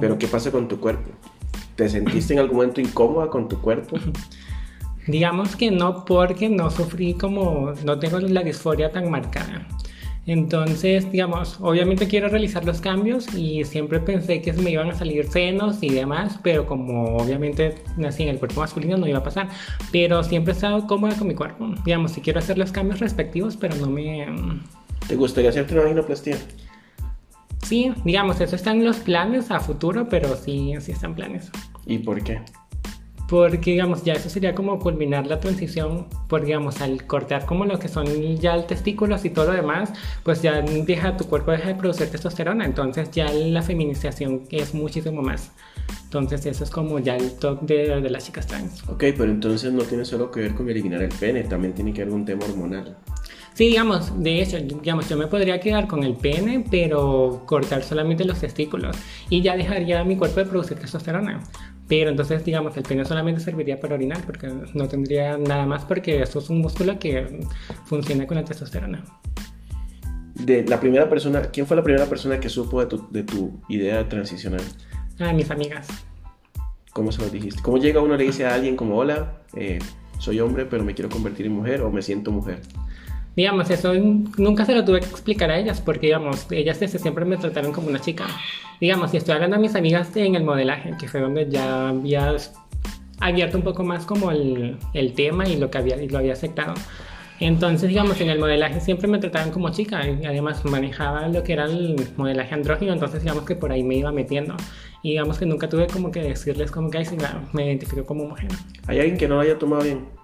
Pero 0.00 0.18
¿qué 0.18 0.26
pasa 0.28 0.50
con 0.50 0.68
tu 0.68 0.78
cuerpo? 0.78 1.10
¿Te 1.76 1.88
sentiste 1.88 2.32
en 2.34 2.40
algún 2.40 2.56
momento 2.56 2.80
incómoda 2.80 3.28
con 3.28 3.48
tu 3.48 3.60
cuerpo? 3.60 3.98
Digamos 5.06 5.54
que 5.54 5.70
no, 5.70 6.04
porque 6.04 6.48
no 6.48 6.70
sufrí 6.70 7.14
como, 7.14 7.72
no 7.84 7.98
tengo 7.98 8.18
la 8.18 8.42
disforia 8.42 8.90
tan 8.90 9.10
marcada. 9.10 9.66
Entonces, 10.26 11.10
digamos, 11.12 11.58
obviamente 11.60 12.08
quiero 12.08 12.28
realizar 12.28 12.64
los 12.64 12.80
cambios 12.80 13.32
y 13.32 13.64
siempre 13.64 14.00
pensé 14.00 14.42
que 14.42 14.52
me 14.52 14.72
iban 14.72 14.90
a 14.90 14.94
salir 14.94 15.24
senos 15.28 15.80
y 15.82 15.90
demás, 15.90 16.40
pero 16.42 16.66
como 16.66 17.16
obviamente 17.16 17.76
nací 17.96 18.24
en 18.24 18.30
el 18.30 18.38
cuerpo 18.40 18.60
masculino 18.60 18.96
no 18.96 19.06
iba 19.06 19.18
a 19.18 19.22
pasar. 19.22 19.48
Pero 19.92 20.24
siempre 20.24 20.52
he 20.52 20.56
estado 20.56 20.84
cómoda 20.88 21.16
con 21.16 21.28
mi 21.28 21.36
cuerpo. 21.36 21.72
Digamos, 21.84 22.10
si 22.10 22.20
quiero 22.20 22.40
hacer 22.40 22.58
los 22.58 22.72
cambios 22.72 22.98
respectivos, 22.98 23.56
pero 23.56 23.76
no 23.76 23.86
me... 23.86 24.26
¿Te 25.06 25.14
gustaría 25.14 25.50
hacerte 25.50 25.74
una 25.74 25.84
vaginoplastia? 25.84 26.36
Sí, 27.66 27.92
digamos, 28.04 28.40
eso 28.40 28.54
está 28.54 28.70
en 28.70 28.84
los 28.84 28.98
planes 28.98 29.50
a 29.50 29.58
futuro, 29.58 30.08
pero 30.08 30.36
sí, 30.36 30.74
sí 30.78 30.92
están 30.92 31.16
planes. 31.16 31.50
¿Y 31.84 31.98
por 31.98 32.22
qué? 32.22 32.40
porque 33.28 33.72
digamos 33.72 34.04
ya 34.04 34.12
eso 34.12 34.30
sería 34.30 34.54
como 34.54 34.78
culminar 34.78 35.26
la 35.26 35.40
transición 35.40 36.06
porque 36.28 36.46
digamos 36.46 36.80
al 36.80 37.06
cortar 37.06 37.44
como 37.44 37.64
lo 37.64 37.78
que 37.78 37.88
son 37.88 38.06
ya 38.36 38.54
el 38.54 38.66
testículos 38.66 39.24
y 39.24 39.30
todo 39.30 39.46
lo 39.46 39.52
demás 39.52 39.92
pues 40.22 40.42
ya 40.42 40.62
deja 40.62 41.16
tu 41.16 41.24
cuerpo 41.24 41.50
deja 41.50 41.68
de 41.68 41.74
producir 41.74 42.08
testosterona 42.08 42.64
entonces 42.64 43.10
ya 43.10 43.32
la 43.32 43.62
feminización 43.62 44.42
es 44.50 44.74
muchísimo 44.74 45.22
más 45.22 45.50
entonces 46.04 46.46
eso 46.46 46.64
es 46.64 46.70
como 46.70 47.00
ya 47.00 47.16
el 47.16 47.32
top 47.32 47.62
de, 47.62 48.00
de 48.00 48.10
las 48.10 48.26
chicas 48.26 48.46
trans 48.46 48.84
ok 48.88 49.04
pero 49.16 49.24
entonces 49.24 49.72
no 49.72 49.82
tiene 49.82 50.04
solo 50.04 50.30
que 50.30 50.40
ver 50.40 50.54
con 50.54 50.68
eliminar 50.68 51.02
el 51.02 51.08
pene 51.10 51.42
también 51.42 51.74
tiene 51.74 51.92
que 51.92 52.04
ver 52.04 52.14
un 52.14 52.24
tema 52.24 52.44
hormonal 52.44 52.96
Sí, 53.56 53.68
digamos, 53.68 54.22
de 54.22 54.42
hecho, 54.42 54.58
digamos, 54.58 55.08
yo 55.08 55.16
me 55.16 55.28
podría 55.28 55.58
quedar 55.58 55.88
con 55.88 56.04
el 56.04 56.14
pene, 56.14 56.62
pero 56.70 57.42
cortar 57.46 57.82
solamente 57.82 58.22
los 58.26 58.38
testículos 58.38 58.98
y 59.30 59.40
ya 59.40 59.56
dejaría 59.56 60.04
mi 60.04 60.14
cuerpo 60.18 60.40
de 60.40 60.44
producir 60.44 60.78
testosterona. 60.78 61.42
Pero 61.88 62.10
entonces, 62.10 62.44
digamos, 62.44 62.76
el 62.76 62.82
pene 62.82 63.06
solamente 63.06 63.40
serviría 63.40 63.80
para 63.80 63.94
orinar 63.94 64.20
porque 64.26 64.52
no 64.74 64.88
tendría 64.88 65.38
nada 65.38 65.64
más 65.64 65.86
porque 65.86 66.20
eso 66.20 66.40
es 66.40 66.50
un 66.50 66.60
músculo 66.60 66.98
que 66.98 67.40
funciona 67.86 68.26
con 68.26 68.36
la 68.36 68.44
testosterona. 68.44 69.02
De 70.34 70.62
la 70.66 70.78
primera 70.78 71.08
persona, 71.08 71.40
¿quién 71.50 71.66
fue 71.66 71.78
la 71.78 71.82
primera 71.82 72.04
persona 72.04 72.38
que 72.38 72.50
supo 72.50 72.80
de 72.80 72.86
tu, 72.88 73.10
de 73.10 73.22
tu 73.22 73.58
idea 73.70 73.96
de 73.96 74.04
transicional? 74.04 74.60
Ah, 75.18 75.32
mis 75.32 75.50
amigas. 75.50 75.88
¿Cómo 76.92 77.10
se 77.10 77.22
lo 77.22 77.30
dijiste? 77.30 77.62
¿Cómo 77.62 77.78
llega 77.78 78.02
uno 78.02 78.16
y 78.16 78.18
le 78.18 78.24
dice 78.24 78.44
a 78.44 78.52
alguien 78.52 78.76
como, 78.76 78.98
hola, 78.98 79.38
eh, 79.54 79.78
soy 80.18 80.40
hombre 80.40 80.66
pero 80.66 80.84
me 80.84 80.92
quiero 80.92 81.08
convertir 81.08 81.46
en 81.46 81.52
mujer 81.52 81.80
o 81.80 81.90
me 81.90 82.02
siento 82.02 82.30
mujer? 82.30 82.60
Digamos, 83.36 83.68
eso 83.68 83.92
nunca 84.38 84.64
se 84.64 84.74
lo 84.74 84.84
tuve 84.84 85.00
que 85.00 85.06
explicar 85.06 85.50
a 85.50 85.58
ellas 85.58 85.82
porque, 85.82 86.06
digamos, 86.06 86.46
ellas 86.50 86.80
desde 86.80 86.98
siempre 86.98 87.26
me 87.26 87.36
trataron 87.36 87.70
como 87.70 87.88
una 87.88 88.00
chica. 88.00 88.26
Digamos, 88.80 89.10
si 89.10 89.18
estoy 89.18 89.34
hablando 89.34 89.56
a 89.56 89.58
mis 89.58 89.74
amigas 89.74 90.16
en 90.16 90.34
el 90.34 90.42
modelaje, 90.42 90.94
que 90.98 91.06
fue 91.06 91.20
donde 91.20 91.46
ya 91.50 91.90
había 91.90 92.34
abierto 93.20 93.58
un 93.58 93.64
poco 93.64 93.84
más 93.84 94.06
como 94.06 94.30
el, 94.30 94.78
el 94.94 95.12
tema 95.12 95.46
y 95.46 95.56
lo 95.56 95.70
que 95.70 95.78
había, 95.78 96.02
y 96.02 96.08
lo 96.08 96.18
había 96.18 96.32
aceptado. 96.32 96.72
Entonces, 97.38 97.90
digamos, 97.90 98.18
en 98.22 98.30
el 98.30 98.38
modelaje 98.38 98.80
siempre 98.80 99.08
me 99.08 99.18
trataban 99.18 99.50
como 99.50 99.68
chica 99.68 100.08
y 100.08 100.24
además 100.24 100.64
manejaba 100.64 101.28
lo 101.28 101.42
que 101.42 101.52
era 101.52 101.66
el 101.66 101.96
modelaje 102.16 102.54
andrógino, 102.54 102.94
entonces 102.94 103.22
digamos 103.22 103.44
que 103.44 103.54
por 103.54 103.70
ahí 103.72 103.82
me 103.82 103.96
iba 103.96 104.10
metiendo. 104.10 104.56
Y 105.02 105.10
digamos 105.10 105.38
que 105.38 105.44
nunca 105.44 105.68
tuve 105.68 105.86
como 105.86 106.10
que 106.10 106.22
decirles 106.22 106.70
como 106.70 106.90
que, 106.90 107.04
sí, 107.04 107.16
me 107.52 107.66
identifico 107.66 108.06
como 108.06 108.24
mujer. 108.24 108.48
¿Hay 108.86 108.98
alguien 108.98 109.18
que 109.18 109.28
no 109.28 109.34
lo 109.34 109.42
haya 109.42 109.58
tomado 109.58 109.82
bien? 109.82 110.15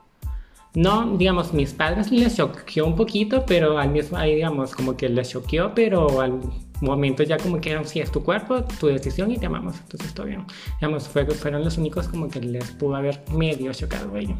No, 0.75 1.19
digamos, 1.19 1.53
mis 1.53 1.75
padres 1.75 2.11
les 2.11 2.37
choqueó 2.37 2.87
un 2.87 2.97
poquito, 2.97 3.45
pero 3.47 3.78
al 3.78 3.91
mismo, 3.91 4.17
ahí 4.17 4.37
digamos, 4.37 4.75
como 4.75 4.97
que 4.97 5.09
les 5.09 5.28
choqueó, 5.28 5.75
pero 5.75 6.23
al 6.23 6.41
momento 6.81 7.23
ya 7.23 7.37
como 7.37 7.61
que 7.61 7.78
si 7.84 8.01
es 8.01 8.11
tu 8.11 8.23
cuerpo, 8.23 8.65
tu 8.65 8.87
decisión 8.87 9.31
y 9.31 9.37
te 9.37 9.47
amamos, 9.47 9.77
entonces 9.81 10.15
todo 10.15 10.27
bien. 10.27 10.45
Digamos, 10.81 11.09
fueron 11.09 11.62
los 11.62 11.77
únicos 11.77 12.09
como 12.09 12.28
que 12.28 12.41
les 12.41 12.71
pudo 12.72 12.97
haber 12.97 13.21
medio 13.31 13.72
chocado 13.75 14.16
ello. 14.16 14.34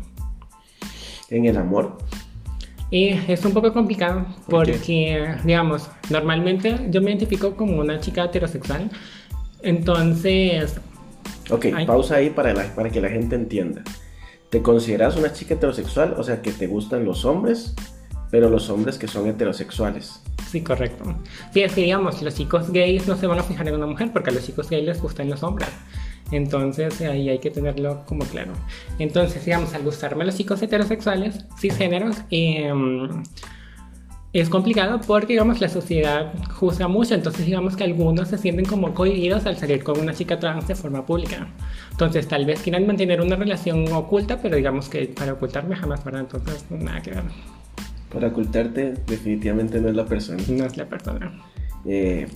¿En 1.29 1.45
el 1.45 1.57
amor? 1.57 1.99
Y 2.91 3.09
es 3.09 3.45
un 3.45 3.53
poco 3.53 3.73
complicado 3.73 4.27
porque, 4.49 5.37
digamos, 5.45 5.91
normalmente 6.11 6.89
yo 6.91 7.03
me 7.03 7.11
identifico 7.11 7.57
como 7.57 7.79
una 7.79 8.01
chica 8.01 8.25
heterosexual, 8.25 8.91
entonces... 9.63 10.79
Ok, 11.51 11.67
pausa 11.87 12.17
ahí 12.17 12.31
para, 12.31 12.55
para 12.75 12.89
que 12.89 13.01
la 13.03 13.11
gente 13.11 13.35
entienda. 13.35 13.83
¿Te 14.53 14.61
consideras 14.61 15.17
una 15.17 15.33
chica 15.33 15.55
heterosexual? 15.55 16.15
O 16.19 16.23
sea, 16.23 16.43
que 16.43 16.53
te 16.53 16.67
gustan 16.67 17.07
los 17.07 17.25
hombres, 17.25 17.75
pero 18.31 18.51
los 18.51 18.69
hombres 18.69 18.99
que 18.99 19.09
son 19.09 19.27
heterosexuales. 19.27 20.21
Sí, 20.47 20.61
correcto. 20.61 21.05
Sí, 21.55 21.63
es 21.63 21.73
que 21.73 21.81
digamos, 21.81 22.21
los 22.21 22.35
chicos 22.35 22.71
gays 22.71 23.09
no 23.09 23.17
se 23.17 23.27
van 23.27 23.39
a 23.39 23.45
fijar 23.45 23.67
en 23.69 23.77
una 23.77 23.87
mujer 23.87 24.11
porque 24.13 24.29
a 24.29 24.35
los 24.35 24.45
chicos 24.45 24.69
gays 24.69 24.85
les 24.85 25.01
gustan 25.01 25.31
los 25.31 25.43
hombres. 25.43 25.71
Entonces 26.33 27.01
ahí 27.01 27.31
hay 27.31 27.39
que 27.39 27.51
tenerlo 27.51 28.05
como 28.05 28.27
claro. 28.27 28.53
Entonces, 28.99 29.43
digamos, 29.43 29.73
al 29.73 29.85
gustarme 29.85 30.27
los 30.27 30.37
chicos 30.37 30.61
heterosexuales, 30.61 31.47
cisgéneros, 31.59 32.19
eh, 32.31 32.71
es 34.33 34.49
complicado 34.49 35.01
porque, 35.07 35.35
digamos, 35.35 35.61
la 35.61 35.69
sociedad 35.69 36.33
juzga 36.55 36.89
mucho, 36.89 37.15
entonces 37.15 37.45
digamos 37.45 37.77
que 37.77 37.85
algunos 37.85 38.29
se 38.29 38.39
sienten 38.39 38.65
como 38.65 38.95
cohibidos 38.95 39.45
al 39.45 39.59
salir 39.59 39.85
con 39.85 40.01
una 40.01 40.15
chica 40.15 40.41
trans 40.41 40.67
de 40.67 40.75
forma 40.75 41.05
pública. 41.05 41.49
Entonces 41.91 42.27
tal 42.27 42.47
vez 42.47 42.63
quieran 42.63 42.87
mantener 42.87 43.21
una 43.21 43.37
relación 43.37 43.93
oculta, 43.93 44.41
pero 44.41 44.57
digamos 44.57 44.89
que 44.89 45.07
para 45.09 45.35
ocultarme 45.35 45.77
jamás 45.77 46.01
para 46.01 46.21
entonces 46.21 46.65
nada 46.71 47.03
que 47.03 47.11
ver. 47.11 47.25
Para 48.11 48.29
ocultarte 48.29 48.95
definitivamente 49.07 49.81
no 49.81 49.89
es 49.89 49.97
la 49.97 50.07
persona. 50.07 50.43
No 50.49 50.65
es 50.65 50.77
la 50.79 50.87
persona. 50.87 51.33
Eh, 51.85 52.27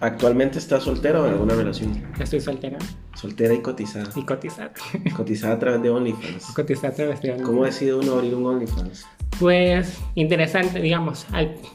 ¿Actualmente 0.00 0.58
estás 0.58 0.84
soltera 0.84 1.20
o 1.20 1.26
en 1.26 1.32
alguna 1.32 1.54
relación? 1.54 2.02
Estoy 2.18 2.40
soltera. 2.40 2.78
Soltera 3.14 3.52
y 3.52 3.60
cotizada. 3.60 4.10
Y 4.16 4.24
cotizada. 4.24 4.72
Cotizada 5.14 5.54
a 5.54 5.58
través 5.58 5.82
de 5.82 5.90
OnlyFans. 5.90 6.46
Cotizada 6.54 6.88
a 6.88 6.96
través 6.96 7.20
de 7.20 7.30
OnlyFans. 7.30 7.48
¿Cómo 7.48 7.64
decide 7.64 7.94
uno 7.94 8.14
abrir 8.14 8.34
un 8.34 8.46
OnlyFans? 8.46 9.06
Pues 9.42 10.00
interesante, 10.14 10.80
digamos. 10.80 11.26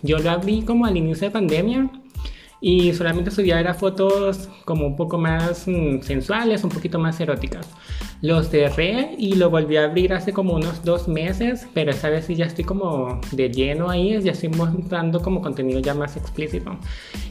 yo 0.01 0.19
lo 0.19 0.31
abrí 0.31 0.61
como 0.61 0.85
al 0.85 0.95
inicio 0.95 1.27
de 1.27 1.31
pandemia 1.31 1.89
y 2.61 2.93
solamente 2.93 3.29
subía 3.29 3.59
era 3.59 3.73
fotos 3.73 4.47
como 4.63 4.87
un 4.87 4.95
poco 4.95 5.17
más 5.17 5.67
mm, 5.67 5.99
sensuales, 5.99 6.63
un 6.63 6.69
poquito 6.69 6.97
más 6.97 7.19
eróticas. 7.19 7.67
Lo 8.21 8.41
cerré 8.41 9.15
y 9.17 9.35
lo 9.35 9.49
volví 9.49 9.75
a 9.75 9.83
abrir 9.83 10.13
hace 10.13 10.31
como 10.31 10.53
unos 10.53 10.85
dos 10.85 11.09
meses, 11.09 11.67
pero 11.73 11.91
esta 11.91 12.09
vez 12.09 12.23
sí 12.23 12.35
ya 12.35 12.45
estoy 12.45 12.63
como 12.63 13.19
de 13.33 13.49
lleno 13.49 13.89
ahí, 13.89 14.17
ya 14.21 14.31
estoy 14.31 14.47
mostrando 14.47 15.21
como 15.21 15.41
contenido 15.41 15.81
ya 15.81 15.93
más 15.93 16.15
explícito. 16.15 16.77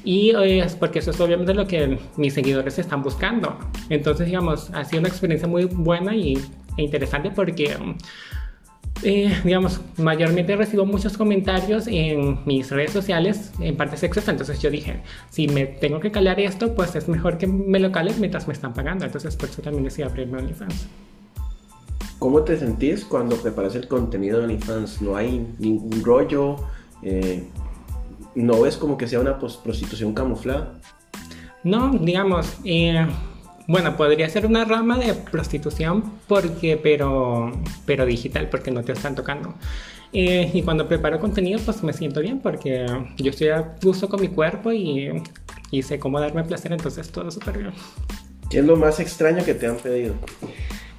Y 0.04 0.32
es 0.36 0.74
porque 0.74 0.98
eso 0.98 1.12
es 1.12 1.20
obviamente 1.20 1.54
lo 1.54 1.66
que 1.66 1.98
mis 2.18 2.34
seguidores 2.34 2.78
están 2.78 3.02
buscando. 3.02 3.56
Entonces, 3.88 4.26
digamos, 4.26 4.68
ha 4.74 4.84
sido 4.84 5.00
una 5.00 5.08
experiencia 5.08 5.48
muy 5.48 5.64
buena 5.64 6.14
y, 6.14 6.34
e 6.76 6.82
interesante 6.82 7.30
porque 7.30 7.74
eh, 9.02 9.40
digamos, 9.44 9.80
mayormente 9.98 10.56
recibo 10.56 10.86
muchos 10.86 11.16
comentarios 11.16 11.86
en 11.86 12.38
mis 12.46 12.70
redes 12.70 12.92
sociales 12.92 13.52
en 13.60 13.76
parte 13.76 13.96
sexual, 13.96 14.24
entonces 14.28 14.60
yo 14.60 14.70
dije, 14.70 15.02
si 15.30 15.48
me 15.48 15.66
tengo 15.66 16.00
que 16.00 16.10
calar 16.10 16.40
esto, 16.40 16.74
pues 16.74 16.94
es 16.96 17.08
mejor 17.08 17.38
que 17.38 17.46
me 17.46 17.78
lo 17.78 17.92
cales 17.92 18.18
mientras 18.18 18.46
me 18.46 18.54
están 18.54 18.72
pagando, 18.72 19.04
entonces 19.04 19.36
por 19.36 19.48
eso 19.48 19.62
también 19.62 19.84
decidí 19.84 20.02
abrirme 20.02 20.38
OnlyFans. 20.38 20.88
¿Cómo 22.18 22.42
te 22.42 22.56
sentís 22.56 23.04
cuando 23.04 23.36
preparas 23.36 23.74
el 23.74 23.86
contenido 23.88 24.38
de 24.38 24.44
OnlyFans? 24.44 25.02
¿No 25.02 25.16
hay 25.16 25.46
ningún 25.58 26.02
rollo? 26.02 26.56
Eh, 27.02 27.44
¿No 28.34 28.62
ves 28.62 28.76
como 28.76 28.96
que 28.96 29.06
sea 29.06 29.20
una 29.20 29.38
prostitución 29.38 30.14
camuflada? 30.14 30.74
No, 31.62 31.90
digamos, 31.90 32.56
eh, 32.64 33.06
bueno, 33.66 33.96
podría 33.96 34.28
ser 34.28 34.46
una 34.46 34.64
rama 34.64 34.98
de 34.98 35.14
prostitución, 35.14 36.04
porque, 36.28 36.76
pero, 36.76 37.52
pero 37.84 38.06
digital, 38.06 38.48
porque 38.48 38.70
no 38.70 38.82
te 38.82 38.92
están 38.92 39.14
tocando. 39.14 39.54
Eh, 40.12 40.50
y 40.54 40.62
cuando 40.62 40.86
preparo 40.86 41.18
contenido, 41.18 41.58
pues 41.64 41.82
me 41.82 41.92
siento 41.92 42.20
bien, 42.20 42.40
porque 42.40 42.86
yo 43.18 43.30
estoy 43.30 43.48
a 43.48 43.74
gusto 43.82 44.08
con 44.08 44.20
mi 44.20 44.28
cuerpo 44.28 44.72
y, 44.72 45.10
y 45.70 45.82
sé 45.82 45.98
cómo 45.98 46.20
darme 46.20 46.44
placer, 46.44 46.72
entonces 46.72 47.10
todo 47.10 47.30
súper 47.30 47.58
bien. 47.58 47.72
¿Qué 48.50 48.60
es 48.60 48.64
lo 48.64 48.76
más 48.76 49.00
extraño 49.00 49.44
que 49.44 49.54
te 49.54 49.66
han 49.66 49.76
pedido? 49.76 50.14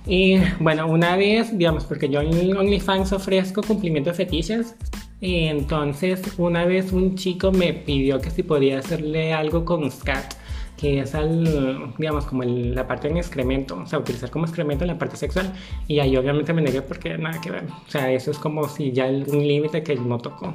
Y 0.05 0.37
bueno, 0.59 0.87
una 0.87 1.15
vez, 1.15 1.57
digamos, 1.57 1.85
porque 1.85 2.09
yo 2.09 2.21
en 2.21 2.55
OnlyFans 2.55 3.13
ofrezco 3.13 3.61
cumplimiento 3.61 4.09
de 4.09 4.15
fetiches, 4.15 4.75
entonces 5.21 6.21
una 6.37 6.65
vez 6.65 6.91
un 6.91 7.15
chico 7.15 7.51
me 7.51 7.73
pidió 7.73 8.21
que 8.21 8.29
si 8.29 8.43
podía 8.43 8.79
hacerle 8.79 9.33
algo 9.33 9.65
con 9.65 9.89
scat 9.91 10.35
que 10.77 10.99
es 10.99 11.15
al, 11.15 11.93
digamos, 11.97 12.25
como 12.25 12.43
la 12.43 12.87
parte 12.87 13.07
en 13.07 13.17
excremento, 13.17 13.77
o 13.77 13.85
sea, 13.87 13.97
utilizar 13.97 14.29
como 14.29 14.45
excremento 14.45 14.83
en 14.83 14.89
la 14.89 14.99
parte 14.99 15.17
sexual. 15.17 15.51
Y 15.87 15.99
ahí 15.99 16.15
obviamente 16.15 16.53
me 16.53 16.61
negué 16.61 16.83
porque 16.83 17.17
nada 17.17 17.41
que 17.41 17.51
ver. 17.51 17.63
O 17.65 17.89
sea, 17.89 18.11
eso 18.11 18.29
es 18.29 18.37
como 18.37 18.69
si 18.69 18.91
ya 18.91 19.07
un 19.07 19.47
límite 19.47 19.81
que 19.81 19.95
no 19.95 20.19
tocó. 20.19 20.53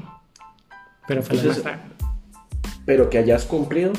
Pero 1.08 1.22
fue 1.22 1.36
Entonces, 1.36 1.64
Pero 2.86 3.10
que 3.10 3.18
hayas 3.18 3.44
cumplido. 3.44 3.92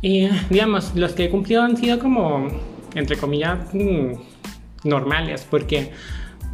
Y, 0.00 0.28
digamos, 0.48 0.94
los 0.94 1.12
que 1.12 1.24
he 1.24 1.30
cumplido 1.30 1.62
han 1.62 1.76
sido 1.76 1.98
como, 1.98 2.48
entre 2.94 3.16
comillas, 3.16 3.58
mm, 3.74 4.12
normales, 4.84 5.46
porque 5.50 5.90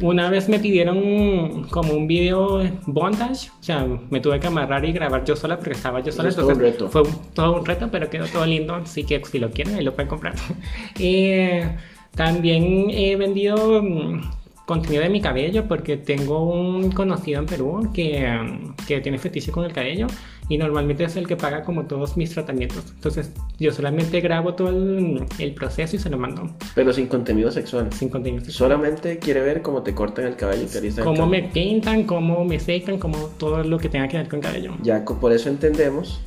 una 0.01 0.29
vez 0.29 0.47
me 0.49 0.59
pidieron 0.59 1.63
como 1.69 1.93
un 1.93 2.07
video 2.07 2.61
bondage, 2.85 3.49
o 3.59 3.63
sea, 3.63 3.85
me 4.09 4.19
tuve 4.19 4.39
que 4.39 4.47
amarrar 4.47 4.85
y 4.85 4.91
grabar 4.91 5.23
yo 5.25 5.35
sola 5.35 5.57
porque 5.57 5.71
estaba 5.73 5.99
yo 6.01 6.11
sola. 6.11 6.29
Es 6.29 6.35
todo 6.35 6.49
un 6.49 6.59
reto. 6.59 6.89
Fue 6.89 7.01
un- 7.01 7.33
todo 7.33 7.59
un 7.59 7.65
reto, 7.65 7.89
pero 7.91 8.09
quedó 8.09 8.25
todo 8.27 8.45
lindo, 8.45 8.75
así 8.75 9.03
que 9.03 9.21
si 9.25 9.39
lo 9.39 9.49
quieren, 9.51 9.75
ahí 9.75 9.83
lo 9.83 9.93
pueden 9.93 10.09
comprar. 10.09 10.33
Eh, 10.99 11.67
también 12.15 12.89
he 12.89 13.15
vendido 13.15 13.81
mm, 13.83 14.21
contenido 14.65 15.03
de 15.03 15.09
mi 15.09 15.21
cabello 15.21 15.65
porque 15.67 15.97
tengo 15.97 16.43
un 16.43 16.91
conocido 16.91 17.39
en 17.39 17.45
Perú 17.45 17.89
que, 17.93 18.65
que 18.87 18.99
tiene 19.01 19.17
fetiche 19.17 19.51
con 19.51 19.63
el 19.65 19.71
cabello 19.73 20.07
y 20.49 20.57
normalmente 20.57 21.03
es 21.03 21.15
el 21.15 21.27
que 21.27 21.35
paga 21.35 21.63
como 21.63 21.85
todos 21.85 22.17
mis 22.17 22.31
tratamientos. 22.31 22.83
Entonces 22.95 23.31
yo 23.59 23.71
solamente 23.71 24.21
grabo 24.21 24.53
todo 24.53 24.69
el, 24.69 25.25
el 25.39 25.53
proceso 25.53 25.95
y 25.95 25.99
se 25.99 26.09
lo 26.09 26.17
mando 26.17 26.49
Pero 26.75 26.93
sin 26.93 27.07
contenido 27.07 27.51
sexual. 27.51 27.91
sin 27.91 28.09
contenido. 28.09 28.45
Solamente 28.49 29.19
quiere 29.19 29.41
ver 29.41 29.61
cómo 29.61 29.83
te 29.83 29.93
cortan 29.93 30.25
el 30.25 30.35
cabello 30.35 30.63
y 30.63 30.67
te 30.67 31.01
Cómo 31.01 31.25
me 31.27 31.43
pintan, 31.43 32.03
cómo 32.03 32.45
me 32.45 32.59
secan, 32.59 32.97
cómo 32.97 33.17
todo 33.37 33.63
lo 33.63 33.77
que 33.77 33.89
tenga 33.89 34.07
que 34.07 34.17
ver 34.17 34.29
con 34.29 34.39
cabello. 34.39 34.73
Ya 34.83 35.03
por 35.03 35.31
eso 35.33 35.49
entendemos, 35.49 36.21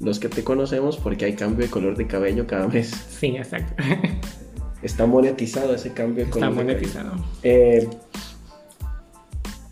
los 0.00 0.18
que 0.18 0.28
te 0.28 0.44
conocemos, 0.44 0.96
porque 0.96 1.24
hay 1.24 1.34
cambio 1.34 1.64
de 1.66 1.70
color 1.70 1.96
de 1.96 2.06
cabello 2.06 2.46
cada 2.46 2.68
mes. 2.68 2.90
Sí, 3.10 3.36
exacto. 3.36 3.82
Está 4.82 5.06
monetizado 5.06 5.74
ese 5.74 5.92
cambio 5.92 6.26
de 6.26 6.30
color. 6.30 6.50
Está 6.50 6.62
de 6.62 6.66
cabello. 6.66 6.88
monetizado. 7.08 7.24
Eh, 7.42 7.88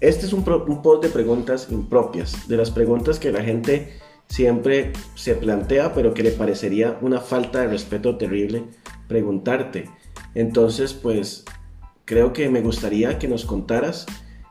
este 0.02 0.26
es 0.26 0.32
un, 0.32 0.44
pro- 0.44 0.64
un 0.66 0.82
post 0.82 1.02
de 1.02 1.08
preguntas 1.08 1.68
impropias, 1.70 2.48
de 2.48 2.56
las 2.56 2.70
preguntas 2.70 3.18
que 3.18 3.32
la 3.32 3.42
gente 3.42 3.94
siempre 4.26 4.92
se 5.14 5.34
plantea, 5.34 5.94
pero 5.94 6.12
que 6.12 6.22
le 6.22 6.30
parecería 6.30 6.98
una 7.00 7.20
falta 7.20 7.60
de 7.60 7.68
respeto 7.68 8.16
terrible 8.16 8.64
preguntarte. 9.08 9.88
Entonces, 10.34 10.92
pues, 10.92 11.44
creo 12.04 12.32
que 12.32 12.48
me 12.48 12.60
gustaría 12.62 13.18
que 13.18 13.28
nos 13.28 13.44
contaras 13.44 14.06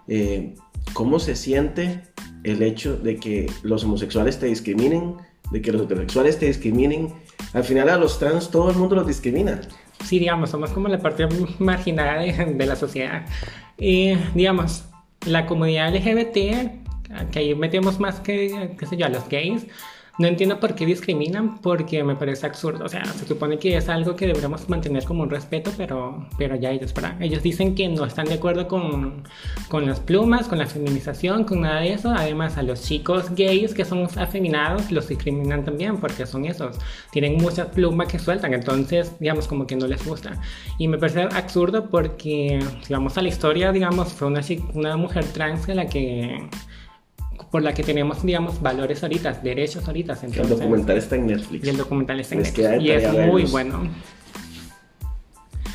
eh, 0.07 0.55
cómo 0.93 1.19
se 1.19 1.35
siente 1.35 2.03
el 2.43 2.61
hecho 2.61 2.95
de 2.97 3.17
que 3.17 3.51
los 3.63 3.83
homosexuales 3.83 4.39
te 4.39 4.45
discriminen, 4.47 5.15
de 5.51 5.61
que 5.61 5.71
los 5.71 5.81
heterosexuales 5.81 6.39
te 6.39 6.45
discriminen. 6.45 7.13
Al 7.53 7.63
final 7.63 7.89
a 7.89 7.97
los 7.97 8.19
trans 8.19 8.49
todo 8.49 8.69
el 8.69 8.77
mundo 8.77 8.95
los 8.95 9.07
discrimina. 9.07 9.61
Sí, 10.05 10.19
digamos, 10.19 10.49
somos 10.49 10.71
como 10.71 10.87
la 10.87 10.99
parte 10.99 11.27
marginada 11.59 12.21
de, 12.21 12.53
de 12.53 12.65
la 12.65 12.75
sociedad. 12.75 13.25
Eh, 13.77 14.17
digamos, 14.33 14.85
la 15.25 15.45
comunidad 15.45 15.93
LGBT, 15.93 17.31
que 17.31 17.39
ahí 17.39 17.55
metemos 17.55 17.99
más 17.99 18.19
que, 18.19 18.75
qué 18.77 18.85
sé 18.85 18.97
yo, 18.97 19.05
a 19.05 19.09
los 19.09 19.27
gays, 19.29 19.67
no 20.19 20.27
entiendo 20.27 20.59
por 20.59 20.75
qué 20.75 20.85
discriminan, 20.85 21.59
porque 21.59 22.03
me 22.03 22.15
parece 22.15 22.45
absurdo. 22.45 22.85
O 22.85 22.89
sea, 22.89 23.05
se 23.05 23.25
supone 23.25 23.57
que 23.57 23.77
es 23.77 23.89
algo 23.89 24.15
que 24.15 24.27
deberíamos 24.27 24.69
mantener 24.69 25.03
como 25.05 25.23
un 25.23 25.29
respeto, 25.29 25.71
pero, 25.77 26.27
pero 26.37 26.55
ya 26.55 26.71
ellos, 26.71 26.93
para, 26.93 27.17
ellos 27.19 27.41
dicen 27.41 27.75
que 27.75 27.87
no 27.87 28.05
están 28.05 28.25
de 28.25 28.35
acuerdo 28.35 28.67
con, 28.67 29.23
con 29.69 29.85
las 29.85 29.99
plumas, 29.99 30.47
con 30.47 30.59
la 30.59 30.67
feminización, 30.67 31.43
con 31.45 31.61
nada 31.61 31.81
de 31.81 31.93
eso. 31.93 32.11
Además, 32.11 32.57
a 32.57 32.63
los 32.63 32.83
chicos 32.83 33.33
gays 33.35 33.73
que 33.73 33.85
son 33.85 34.07
afeminados 34.17 34.91
los 34.91 35.07
discriminan 35.07 35.63
también, 35.63 35.97
porque 35.97 36.25
son 36.25 36.45
esos. 36.45 36.77
Tienen 37.11 37.37
muchas 37.37 37.67
plumas 37.67 38.07
que 38.07 38.19
sueltan, 38.19 38.53
entonces, 38.53 39.13
digamos, 39.19 39.47
como 39.47 39.65
que 39.65 39.75
no 39.75 39.87
les 39.87 40.05
gusta. 40.05 40.39
Y 40.77 40.87
me 40.87 40.97
parece 40.97 41.23
absurdo 41.23 41.89
porque, 41.89 42.59
si 42.81 42.93
vamos 42.93 43.17
a 43.17 43.21
la 43.21 43.29
historia, 43.29 43.71
digamos, 43.71 44.13
fue 44.13 44.27
una, 44.27 44.41
una 44.73 44.97
mujer 44.97 45.25
trans 45.25 45.67
la 45.67 45.85
que 45.87 46.49
por 47.51 47.61
la 47.61 47.73
que 47.73 47.83
tenemos, 47.83 48.23
digamos, 48.23 48.61
valores 48.61 49.03
ahorita, 49.03 49.33
derechos 49.43 49.85
ahorita. 49.87 50.13
El 50.13 50.19
Entonces, 50.29 50.49
documental 50.57 50.97
está 50.97 51.15
en 51.17 51.27
Netflix. 51.27 51.65
y 51.65 51.69
el 51.69 51.77
documental 51.77 52.19
está 52.21 52.35
en 52.35 52.41
Les 52.43 52.57
Netflix, 52.57 52.83
y 52.83 52.91
es 52.91 53.27
muy 53.27 53.43
bueno. 53.43 53.81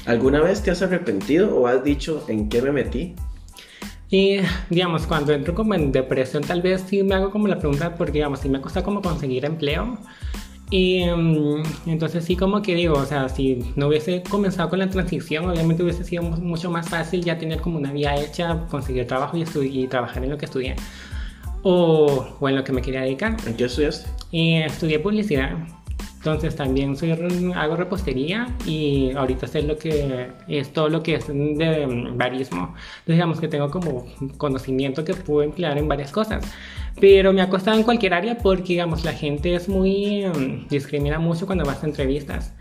¿Alguna 0.07 0.41
vez 0.41 0.63
te 0.63 0.71
has 0.71 0.83
arrepentido 0.83 1.57
o 1.57 1.67
has 1.67 1.83
dicho 1.83 2.25
en 2.29 2.49
qué 2.49 2.63
me 2.63 2.71
metí? 2.71 3.15
Y 4.09 4.37
digamos, 4.71 5.07
cuando 5.07 5.33
entro 5.33 5.53
como 5.55 5.75
en 5.75 5.91
depresión, 5.91 6.45
tal 6.45 6.63
vez 6.63 6.85
sí 6.89 7.03
me 7.03 7.17
hago 7.17 7.31
como 7.31 7.49
la 7.49 7.59
pregunta, 7.59 7.95
porque 7.97 8.13
digamos, 8.13 8.39
sí 8.39 8.49
me 8.49 8.61
cuesta 8.61 8.83
como 8.85 9.03
conseguir 9.03 9.45
empleo. 9.45 9.99
Y 10.71 11.05
mm, 11.05 11.63
entonces 11.87 12.25
sí 12.25 12.37
como 12.37 12.63
que 12.63 12.75
digo, 12.75 12.95
o 12.95 13.05
sea, 13.07 13.29
si 13.29 13.73
no 13.77 13.89
hubiese 13.89 14.23
comenzado 14.23 14.69
con 14.69 14.79
la 14.81 14.89
transición, 14.91 15.49
obviamente 15.49 15.83
hubiese 15.83 16.03
sido 16.05 16.23
mu- 16.25 16.37
mucho 16.39 16.71
más 16.71 16.89
fácil 16.89 17.25
ya 17.25 17.37
tener 17.39 17.61
como 17.61 17.79
una 17.79 17.93
vía 17.93 18.15
hecha, 18.17 18.65
conseguir 18.71 19.07
trabajo 19.07 19.37
y, 19.37 19.45
y 19.63 19.87
trabajar 19.89 20.23
en 20.25 20.31
lo 20.31 20.39
que 20.39 20.45
estudié. 20.47 20.75
O, 21.69 22.37
o 22.39 22.49
en 22.49 22.55
lo 22.55 22.63
que 22.63 22.73
me 22.73 22.81
quería 22.81 23.01
dedicar. 23.01 23.37
¿En 23.45 23.57
qué 23.57 23.65
estudiaste? 23.65 24.09
Y 24.31 24.55
estudié 24.63 25.01
publicidad. 25.01 25.51
Entonces 26.19 26.57
también 26.57 26.97
soy, 26.97 27.13
hago 27.55 27.77
repostería 27.77 28.49
y 28.67 29.13
ahorita 29.13 29.47
sé 29.47 29.63
lo 29.63 29.77
que 29.79 30.29
es 30.49 30.73
todo 30.73 30.89
lo 30.89 31.03
que 31.03 31.15
es 31.15 31.27
de 31.29 31.87
barismo. 32.15 32.75
Entonces 32.99 33.15
digamos 33.15 33.41
que 33.41 33.49
tengo 33.49 33.71
como 33.71 34.07
conocimiento 34.37 35.05
que 35.05 35.15
puedo 35.15 35.43
emplear 35.43 35.79
en 35.79 35.89
varias 35.89 36.11
cosas. 36.11 36.45
Pero 37.01 37.33
me 37.33 37.43
ha 37.43 37.49
costado 37.49 37.77
en 37.77 37.85
cualquier 37.85 38.15
área 38.15 38.39
porque 38.39 38.75
digamos 38.75 39.05
la 39.05 39.13
gente 39.13 39.55
es 39.55 39.69
muy... 39.69 40.25
mm, 40.27 40.69
discrimina 40.69 41.19
mucho 41.19 41.47
cuando 41.47 41.65
vas 41.65 41.83
a 41.83 41.87
entrevistas. 41.87 42.55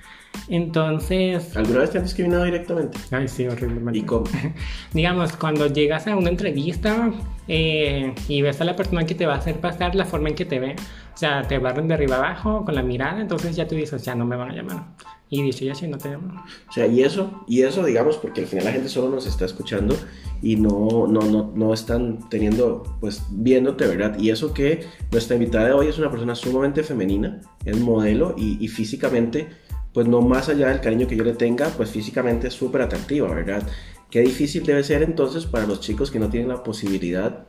Entonces... 0.47 1.55
¿Alguna 1.55 1.79
vez 1.79 1.91
te 1.91 1.97
han 1.97 2.03
discriminado 2.03 2.43
directamente? 2.43 2.97
Ay, 3.11 3.27
sí, 3.27 3.47
horriblemente. 3.47 3.99
¿Y 3.99 4.03
cómo? 4.03 4.25
Digamos, 4.93 5.35
cuando 5.37 5.67
llegas 5.67 6.07
a 6.07 6.15
una 6.15 6.29
entrevista 6.29 7.11
eh, 7.47 8.13
y 8.27 8.41
ves 8.41 8.61
a 8.61 8.65
la 8.65 8.75
persona 8.75 9.05
que 9.05 9.15
te 9.15 9.25
va 9.25 9.35
a 9.35 9.37
hacer 9.37 9.59
pasar, 9.59 9.95
la 9.95 10.05
forma 10.05 10.29
en 10.29 10.35
que 10.35 10.45
te 10.45 10.59
ve, 10.59 10.75
o 11.13 11.17
sea, 11.17 11.43
te 11.43 11.59
barren 11.59 11.87
de 11.87 11.93
arriba 11.93 12.17
abajo 12.17 12.65
con 12.65 12.75
la 12.75 12.83
mirada, 12.83 13.21
entonces 13.21 13.55
ya 13.55 13.67
tú 13.67 13.75
dices, 13.75 14.03
ya 14.03 14.15
no 14.15 14.25
me 14.25 14.35
van 14.35 14.51
a 14.51 14.55
llamar. 14.55 14.83
Y 15.29 15.41
dicho 15.41 15.65
y 15.65 15.69
así, 15.69 15.87
no 15.87 15.97
te 15.97 16.09
llaman. 16.09 16.37
O 16.69 16.71
sea, 16.71 16.85
y 16.85 17.01
eso, 17.01 17.43
y 17.47 17.63
eso 17.63 17.83
digamos, 17.83 18.17
porque 18.17 18.41
al 18.41 18.47
final 18.47 18.65
la 18.65 18.71
gente 18.71 18.89
solo 18.89 19.09
nos 19.09 19.25
está 19.25 19.45
escuchando 19.45 19.95
y 20.41 20.55
no, 20.55 21.07
no, 21.07 21.21
no, 21.21 21.51
no 21.55 21.73
están 21.73 22.29
teniendo, 22.29 22.83
pues, 22.99 23.23
viéndote, 23.31 23.87
¿verdad? 23.87 24.19
Y 24.19 24.29
eso 24.29 24.53
que 24.53 24.85
nuestra 25.11 25.35
invitada 25.35 25.67
de 25.67 25.73
hoy 25.73 25.87
es 25.87 25.97
una 25.97 26.11
persona 26.11 26.35
sumamente 26.35 26.83
femenina, 26.83 27.41
es 27.65 27.79
modelo 27.79 28.35
y, 28.37 28.63
y 28.63 28.67
físicamente, 28.67 29.49
pues 29.95 30.09
no 30.09 30.21
más 30.21 30.49
allá 30.49 30.67
del 30.67 30.81
cariño 30.81 31.07
que 31.07 31.15
yo 31.15 31.23
le 31.23 31.31
tenga, 31.31 31.69
pues 31.69 31.89
físicamente 31.89 32.49
es 32.49 32.53
súper 32.53 32.81
atractiva, 32.81 33.33
¿verdad? 33.33 33.65
Qué 34.11 34.19
difícil 34.19 34.65
debe 34.65 34.83
ser 34.83 35.01
entonces 35.03 35.45
para 35.45 35.65
los 35.65 35.79
chicos 35.79 36.11
que 36.11 36.19
no 36.19 36.29
tienen 36.29 36.49
la 36.49 36.61
posibilidad 36.61 37.47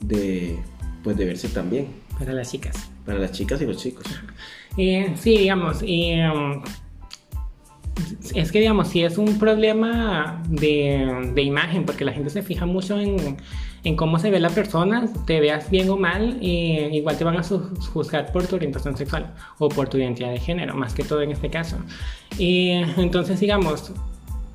de, 0.00 0.58
pues, 1.04 1.18
de 1.18 1.26
verse 1.26 1.48
tan 1.48 1.68
bien, 1.68 1.88
Para 2.18 2.32
las 2.32 2.50
chicas. 2.50 2.90
para 3.04 3.18
las 3.18 3.32
chicas 3.32 3.60
y 3.60 3.66
los 3.66 3.76
chicos. 3.76 4.06
Eh, 4.78 5.12
sí, 5.20 5.36
digamos, 5.36 5.82
um, 5.82 6.62
es 8.34 8.50
que 8.50 8.60
digamos, 8.60 8.88
si 8.88 9.02
es 9.02 9.18
un 9.18 9.38
problema 9.38 10.42
de, 10.48 11.30
de 11.34 11.42
imagen, 11.42 11.84
porque 11.84 12.06
la 12.06 12.12
gente 12.14 12.30
se 12.30 12.40
fija 12.42 12.64
mucho 12.64 12.98
en, 12.98 13.36
en 13.84 13.96
cómo 13.96 14.18
se 14.18 14.30
ve 14.30 14.38
la 14.38 14.50
persona, 14.50 15.08
te 15.26 15.40
veas 15.40 15.70
bien 15.70 15.90
o 15.90 15.96
mal, 15.96 16.38
eh, 16.40 16.90
igual 16.92 17.16
te 17.16 17.24
van 17.24 17.36
a 17.36 17.42
juzgar 17.42 18.30
por 18.32 18.46
tu 18.46 18.56
orientación 18.56 18.96
sexual 18.96 19.34
o 19.58 19.68
por 19.68 19.88
tu 19.88 19.98
identidad 19.98 20.30
de 20.30 20.38
género, 20.38 20.74
más 20.76 20.94
que 20.94 21.02
todo 21.02 21.22
en 21.22 21.32
este 21.32 21.50
caso. 21.50 21.76
Y 22.38 22.70
entonces, 22.96 23.40
digamos, 23.40 23.92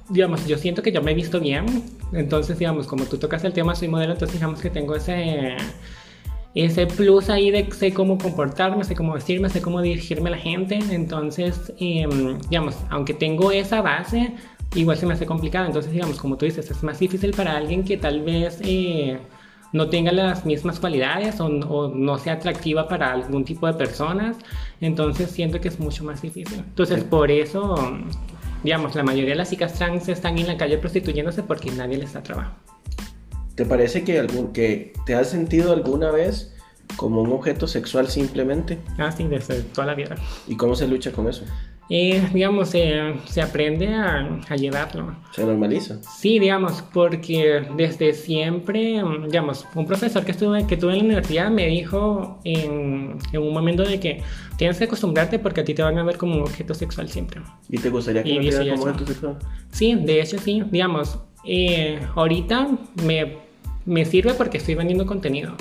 digamos, 0.09 0.47
yo 0.47 0.57
siento 0.57 0.81
que 0.81 0.91
yo 0.91 1.01
me 1.01 1.11
he 1.11 1.15
visto 1.15 1.39
bien, 1.39 1.65
entonces, 2.13 2.57
digamos, 2.57 2.87
como 2.87 3.05
tú 3.05 3.17
tocas 3.17 3.43
el 3.43 3.53
tema, 3.53 3.75
soy 3.75 3.89
modelo, 3.89 4.13
entonces 4.13 4.39
digamos 4.39 4.61
que 4.61 4.69
tengo 4.69 4.95
ese 4.95 5.57
ese 6.55 6.87
plus 6.87 7.29
ahí 7.29 7.51
de 7.51 7.69
sé 7.71 7.93
cómo 7.93 8.17
comportarme, 8.17 8.83
sé 8.83 8.95
cómo 8.95 9.13
vestirme, 9.13 9.49
sé 9.49 9.61
cómo 9.61 9.81
dirigirme 9.81 10.29
a 10.29 10.31
la 10.31 10.37
gente. 10.37 10.79
Entonces, 10.91 11.71
em, 11.79 12.39
digamos, 12.49 12.75
aunque 12.89 13.13
tengo 13.13 13.51
esa 13.51 13.81
base, 13.81 14.33
igual 14.75 14.97
se 14.97 15.05
me 15.05 15.13
hace 15.13 15.25
complicado. 15.25 15.65
Entonces, 15.65 15.91
digamos, 15.91 16.17
como 16.17 16.37
tú 16.37 16.45
dices, 16.45 16.69
es 16.69 16.83
más 16.83 16.99
difícil 16.99 17.31
para 17.31 17.55
alguien 17.55 17.83
que 17.83 17.97
tal 17.97 18.21
vez 18.21 18.59
eh, 18.63 19.19
no 19.73 19.89
tenga 19.89 20.11
las 20.11 20.45
mismas 20.45 20.79
cualidades 20.79 21.39
o, 21.39 21.45
o 21.45 21.87
no 21.89 22.17
sea 22.17 22.33
atractiva 22.33 22.87
para 22.87 23.11
algún 23.11 23.45
tipo 23.45 23.67
de 23.67 23.73
personas. 23.73 24.37
Entonces, 24.81 25.31
siento 25.31 25.59
que 25.59 25.67
es 25.69 25.79
mucho 25.79 26.03
más 26.03 26.21
difícil. 26.21 26.59
Entonces, 26.59 27.03
por 27.03 27.31
eso, 27.31 27.75
digamos, 28.63 28.95
la 28.95 29.03
mayoría 29.03 29.31
de 29.31 29.37
las 29.37 29.49
chicas 29.49 29.73
trans 29.73 30.07
están 30.09 30.37
en 30.37 30.47
la 30.47 30.57
calle 30.57 30.77
prostituyéndose 30.77 31.43
porque 31.43 31.71
nadie 31.71 31.97
les 31.97 32.13
da 32.13 32.23
trabajo. 32.23 32.55
¿Te 33.55 33.65
parece 33.65 34.03
que, 34.03 34.19
algún, 34.19 34.53
que 34.53 34.93
te 35.07 35.15
has 35.15 35.31
sentido 35.31 35.73
alguna 35.73 36.11
vez 36.11 36.53
como 36.95 37.21
un 37.21 37.31
objeto 37.31 37.67
sexual 37.67 38.07
simplemente? 38.07 38.77
Ah, 38.99 39.11
sí, 39.11 39.27
desde 39.27 39.61
toda 39.61 39.87
la 39.87 39.95
vida. 39.95 40.15
¿Y 40.47 40.55
cómo 40.55 40.75
se 40.75 40.87
lucha 40.87 41.11
con 41.11 41.27
eso? 41.27 41.43
Eh, 41.89 42.21
digamos, 42.33 42.71
eh, 42.73 43.15
se 43.25 43.41
aprende 43.41 43.87
a, 43.87 44.39
a 44.49 44.55
llevarlo. 44.55 45.15
¿Se 45.31 45.45
normaliza? 45.45 46.01
Sí, 46.03 46.37
digamos, 46.37 46.83
porque 46.93 47.65
desde 47.77 48.13
siempre, 48.13 49.01
digamos, 49.25 49.65
un 49.73 49.85
profesor 49.85 50.25
que, 50.25 50.31
estuve, 50.31 50.67
que 50.67 50.75
tuve 50.75 50.93
en 50.93 50.97
la 50.99 51.05
universidad 51.05 51.49
me 51.49 51.67
dijo 51.67 52.39
en, 52.43 53.17
en 53.31 53.41
un 53.41 53.53
momento 53.53 53.83
de 53.83 53.99
que 53.99 54.21
tienes 54.57 54.77
que 54.77 54.83
acostumbrarte 54.83 55.39
porque 55.39 55.61
a 55.61 55.63
ti 55.63 55.73
te 55.73 55.81
van 55.81 55.97
a 55.97 56.03
ver 56.03 56.17
como 56.17 56.35
un 56.35 56.41
objeto 56.41 56.73
sexual 56.73 57.07
siempre. 57.07 57.41
¿Y 57.69 57.77
te 57.77 57.89
gustaría 57.89 58.23
que 58.23 58.29
Y 58.29 58.49
no 58.49 58.75
como 58.75 58.83
objeto 58.91 59.07
sexual? 59.07 59.37
Sí, 59.71 59.95
de 59.95 60.21
hecho 60.21 60.37
sí, 60.39 60.63
digamos, 60.69 61.19
eh, 61.45 61.99
ahorita 62.15 62.67
me, 63.05 63.37
me 63.85 64.03
sirve 64.03 64.33
porque 64.33 64.57
estoy 64.57 64.75
vendiendo 64.75 65.05
contenido, 65.05 65.55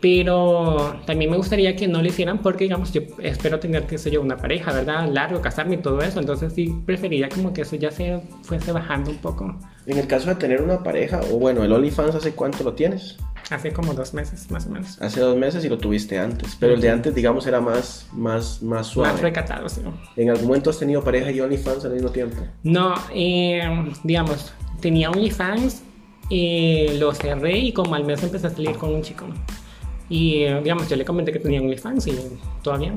Pero 0.00 1.00
también 1.06 1.30
me 1.30 1.36
gustaría 1.38 1.74
que 1.74 1.88
no 1.88 2.02
lo 2.02 2.08
hicieran 2.08 2.38
porque, 2.38 2.64
digamos, 2.64 2.92
yo 2.92 3.02
espero 3.22 3.58
tener, 3.58 3.86
que 3.86 3.96
sé 3.96 4.10
yo, 4.10 4.20
una 4.20 4.36
pareja, 4.36 4.72
¿verdad? 4.72 5.08
Largo, 5.10 5.40
casarme 5.40 5.76
y 5.76 5.78
todo 5.78 6.00
eso. 6.02 6.20
Entonces 6.20 6.52
sí 6.52 6.74
preferiría 6.84 7.28
como 7.28 7.52
que 7.52 7.62
eso 7.62 7.76
ya 7.76 7.90
se 7.90 8.20
fuese 8.42 8.72
bajando 8.72 9.10
un 9.10 9.16
poco. 9.18 9.56
En 9.86 9.98
el 9.98 10.06
caso 10.06 10.28
de 10.28 10.34
tener 10.34 10.60
una 10.60 10.82
pareja, 10.82 11.20
o 11.32 11.38
bueno, 11.38 11.64
el 11.64 11.72
OnlyFans, 11.72 12.14
¿hace 12.14 12.32
cuánto 12.32 12.62
lo 12.62 12.74
tienes? 12.74 13.16
Hace 13.50 13.72
como 13.72 13.94
dos 13.94 14.12
meses, 14.12 14.50
más 14.50 14.66
o 14.66 14.70
menos. 14.70 15.00
Hace 15.00 15.20
dos 15.20 15.36
meses 15.36 15.64
y 15.64 15.68
lo 15.68 15.78
tuviste 15.78 16.18
antes. 16.18 16.56
Pero 16.58 16.74
el 16.74 16.80
de 16.80 16.90
antes, 16.90 17.14
digamos, 17.14 17.46
era 17.46 17.60
más, 17.60 18.08
más, 18.12 18.60
más 18.62 18.88
suave. 18.88 19.12
Más 19.12 19.22
recatado, 19.22 19.68
sí. 19.68 19.82
¿En 20.16 20.30
algún 20.30 20.48
momento 20.48 20.70
has 20.70 20.78
tenido 20.78 21.02
pareja 21.02 21.30
y 21.30 21.40
OnlyFans 21.40 21.84
al 21.84 21.92
mismo 21.92 22.10
tiempo? 22.10 22.42
No, 22.64 22.94
eh, 23.14 23.62
digamos, 24.02 24.52
tenía 24.80 25.10
OnlyFans, 25.10 25.82
eh, 26.28 26.96
lo 26.98 27.14
cerré 27.14 27.56
y 27.58 27.72
como 27.72 27.94
al 27.94 28.04
mes 28.04 28.22
empecé 28.22 28.48
a 28.48 28.50
salir 28.50 28.76
con 28.76 28.92
un 28.92 29.02
chico. 29.02 29.26
Y 30.08 30.42
eh, 30.44 30.60
digamos, 30.62 30.88
yo 30.88 30.96
le 30.96 31.04
comenté 31.04 31.32
que 31.32 31.38
tenía 31.38 31.60
OnlyFans 31.60 32.06
y 32.06 32.18
todavía. 32.62 32.94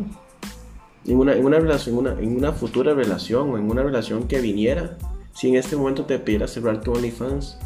En 1.06 1.18
una, 1.18 1.34
en 1.34 1.46
una 1.46 1.60
relación, 1.60 1.98
una, 1.98 2.12
en 2.12 2.36
una 2.36 2.52
futura 2.52 2.94
relación 2.94 3.50
o 3.52 3.58
en 3.58 3.70
una 3.70 3.84
relación 3.84 4.28
que 4.28 4.40
viniera, 4.42 4.98
si 5.34 5.50
en 5.50 5.56
este 5.56 5.76
momento 5.76 6.06
te 6.06 6.20
pidiera 6.20 6.48
cerrar 6.48 6.82
tu 6.82 6.92
OnlyFans. 6.92 7.58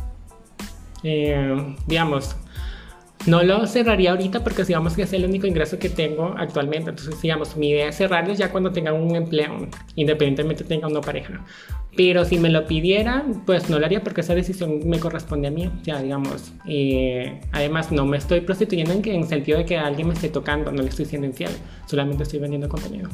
Eh, 1.04 1.76
digamos, 1.88 2.36
no 3.26 3.44
lo 3.44 3.66
cerraría 3.68 4.12
ahorita 4.12 4.44
porque 4.44 4.64
digamos 4.64 4.96
que 4.96 5.04
es 5.04 5.14
el 5.14 5.26
único 5.26 5.48
ingreso 5.48 5.80
que 5.80 5.90
tengo 5.90 6.36
actualmente. 6.38 6.90
Entonces, 6.90 7.22
digamos, 7.22 7.56
mi 7.56 7.70
idea 7.70 7.90
es 7.90 7.96
cerrarlo 7.96 8.34
ya 8.34 8.52
cuando 8.52 8.72
tenga 8.72 8.94
un 8.94 9.16
empleo, 9.16 9.68
independientemente 9.96 10.64
tenga 10.64 10.88
una 10.88 11.02
pareja. 11.02 11.44
Pero 11.96 12.26
si 12.26 12.40
me 12.40 12.50
lo 12.50 12.66
pidiera, 12.66 13.24
pues 13.46 13.70
no 13.70 13.78
lo 13.78 13.86
haría 13.86 14.04
porque 14.04 14.22
esa 14.22 14.34
decisión 14.34 14.80
me 14.86 15.00
corresponde 15.00 15.48
a 15.48 15.52
mí. 15.52 15.70
Ya, 15.84 16.02
digamos. 16.02 16.52
Eh, 16.68 17.40
además, 17.52 17.92
no 17.92 18.06
me 18.06 18.18
estoy 18.18 18.42
prostituyendo 18.42 18.94
en, 18.94 19.02
que, 19.02 19.14
en 19.14 19.28
sentido 19.28 19.60
de 19.60 19.66
que 19.66 19.78
alguien 19.78 20.08
me 20.08 20.16
esté 20.16 20.30
tocando, 20.30 20.72
no 20.72 20.82
le 20.82 20.90
estoy 20.90 21.06
siendo 21.06 21.28
infiel. 21.28 21.52
Solamente 21.86 22.24
estoy 22.24 22.40
vendiendo 22.40 22.68
contenido. 22.68 23.10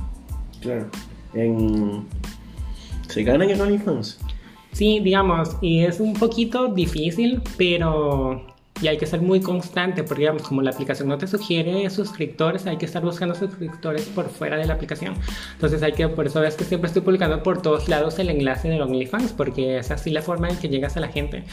Claro. 0.62 0.88
En... 1.34 2.06
¿Se 3.10 3.24
ganan 3.24 3.50
en 3.50 3.60
OnlyFans? 3.60 4.20
Sí, 4.72 5.00
digamos, 5.00 5.58
y 5.62 5.84
es 5.84 6.00
un 6.00 6.14
poquito 6.14 6.68
difícil, 6.68 7.42
pero 7.58 8.46
y 8.82 8.88
hay 8.88 8.98
que 8.98 9.06
ser 9.06 9.22
muy 9.22 9.42
constante 9.42 10.04
porque 10.04 10.22
digamos 10.22 10.44
como 10.44 10.62
la 10.62 10.72
aplicación 10.72 11.08
no 11.08 11.18
te 11.18 11.28
sugiere 11.28 11.90
suscriptores 11.90 12.66
hay 12.66 12.78
que 12.78 12.86
estar 12.86 13.04
buscando 13.04 13.36
suscriptores 13.36 14.04
por 14.08 14.30
fuera 14.30 14.58
de 14.58 14.66
la 14.66 14.74
aplicación 14.74 15.16
entonces 15.54 15.84
hay 15.84 15.94
que 15.94 16.08
por 16.08 16.28
eso 16.28 16.44
es 16.44 16.56
que 16.56 16.64
siempre 16.64 16.88
estoy 16.88 17.02
publicando 17.02 17.44
por 17.44 17.62
todos 17.62 17.90
lados 17.90 18.20
el 18.20 18.30
enlace 18.30 18.70
de 18.70 18.82
OnlyFans 18.82 19.34
porque 19.34 19.78
es 19.78 19.92
así 19.92 20.12
la 20.12 20.22
forma 20.22 20.50
en 20.50 20.58
que 20.58 20.70
llegas 20.70 20.98
a 20.98 21.00
la 21.00 21.10
gente 21.10 21.44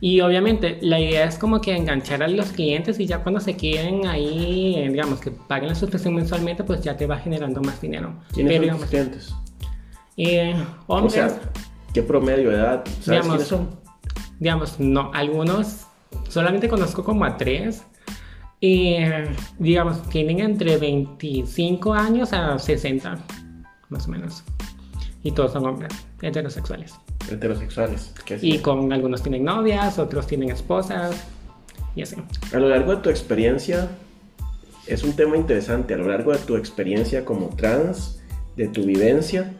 y 0.00 0.20
obviamente 0.20 0.78
la 0.80 1.00
idea 1.00 1.24
es 1.24 1.38
como 1.38 1.60
que 1.60 1.76
enganchar 1.76 2.22
a 2.22 2.28
los 2.28 2.52
clientes 2.52 2.98
y 3.00 3.06
ya 3.06 3.22
cuando 3.22 3.40
se 3.40 3.56
queden 3.56 4.06
ahí 4.06 4.88
digamos 4.88 5.20
que 5.20 5.30
paguen 5.30 5.68
la 5.68 5.74
suscripción 5.74 6.14
mensualmente 6.14 6.64
pues 6.64 6.80
ya 6.82 6.96
te 6.96 7.06
va 7.06 7.18
generando 7.18 7.60
más 7.60 7.80
dinero 7.80 8.14
¿quiénes 8.32 8.68
son 8.68 8.78
tus 8.78 8.88
clientes? 8.88 9.34
Eh, 10.16 10.54
hombres, 10.86 11.14
o 11.14 11.16
sea, 11.16 11.40
¿qué 11.94 12.02
promedio 12.02 12.50
de 12.50 12.56
edad? 12.56 12.84
¿sabes 12.84 13.06
digamos, 13.06 13.28
quiénes 13.28 13.48
son? 13.48 13.80
digamos 14.38 14.80
no 14.80 15.10
algunos 15.14 15.86
solamente 16.28 16.68
conozco 16.68 17.04
como 17.04 17.24
a 17.24 17.36
tres. 17.36 17.84
Y 18.62 18.98
digamos, 19.58 20.02
tienen 20.10 20.40
entre 20.40 20.76
25 20.76 21.94
años 21.94 22.32
a 22.34 22.58
60, 22.58 23.18
más 23.88 24.06
o 24.06 24.10
menos. 24.10 24.44
Y 25.22 25.32
todos 25.32 25.52
son 25.52 25.66
hombres 25.66 25.92
heterosexuales. 26.20 26.94
Heterosexuales. 27.30 28.12
¿qué 28.24 28.38
Y 28.42 28.58
con 28.58 28.92
algunos 28.92 29.22
tienen 29.22 29.44
novias, 29.44 29.98
otros 29.98 30.26
tienen 30.26 30.50
esposas, 30.50 31.26
y 31.94 32.02
así. 32.02 32.16
A 32.52 32.58
lo 32.58 32.68
largo 32.68 32.96
de 32.96 33.02
tu 33.02 33.10
experiencia, 33.10 33.88
es 34.86 35.04
un 35.04 35.14
tema 35.14 35.36
interesante, 35.36 35.94
a 35.94 35.96
lo 35.96 36.08
largo 36.08 36.32
de 36.32 36.38
tu 36.38 36.56
experiencia 36.56 37.24
como 37.24 37.48
trans, 37.48 38.20
de 38.56 38.68
tu 38.68 38.84
vivencia, 38.84 39.54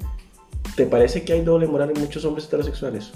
¿te 0.77 0.87
parece 0.87 1.25
que 1.25 1.33
hay 1.33 1.43
doble 1.43 1.67
moral 1.67 1.93
en 1.95 2.01
muchos 2.01 2.25
hombres 2.25 2.47
heterosexuales? 2.47 3.13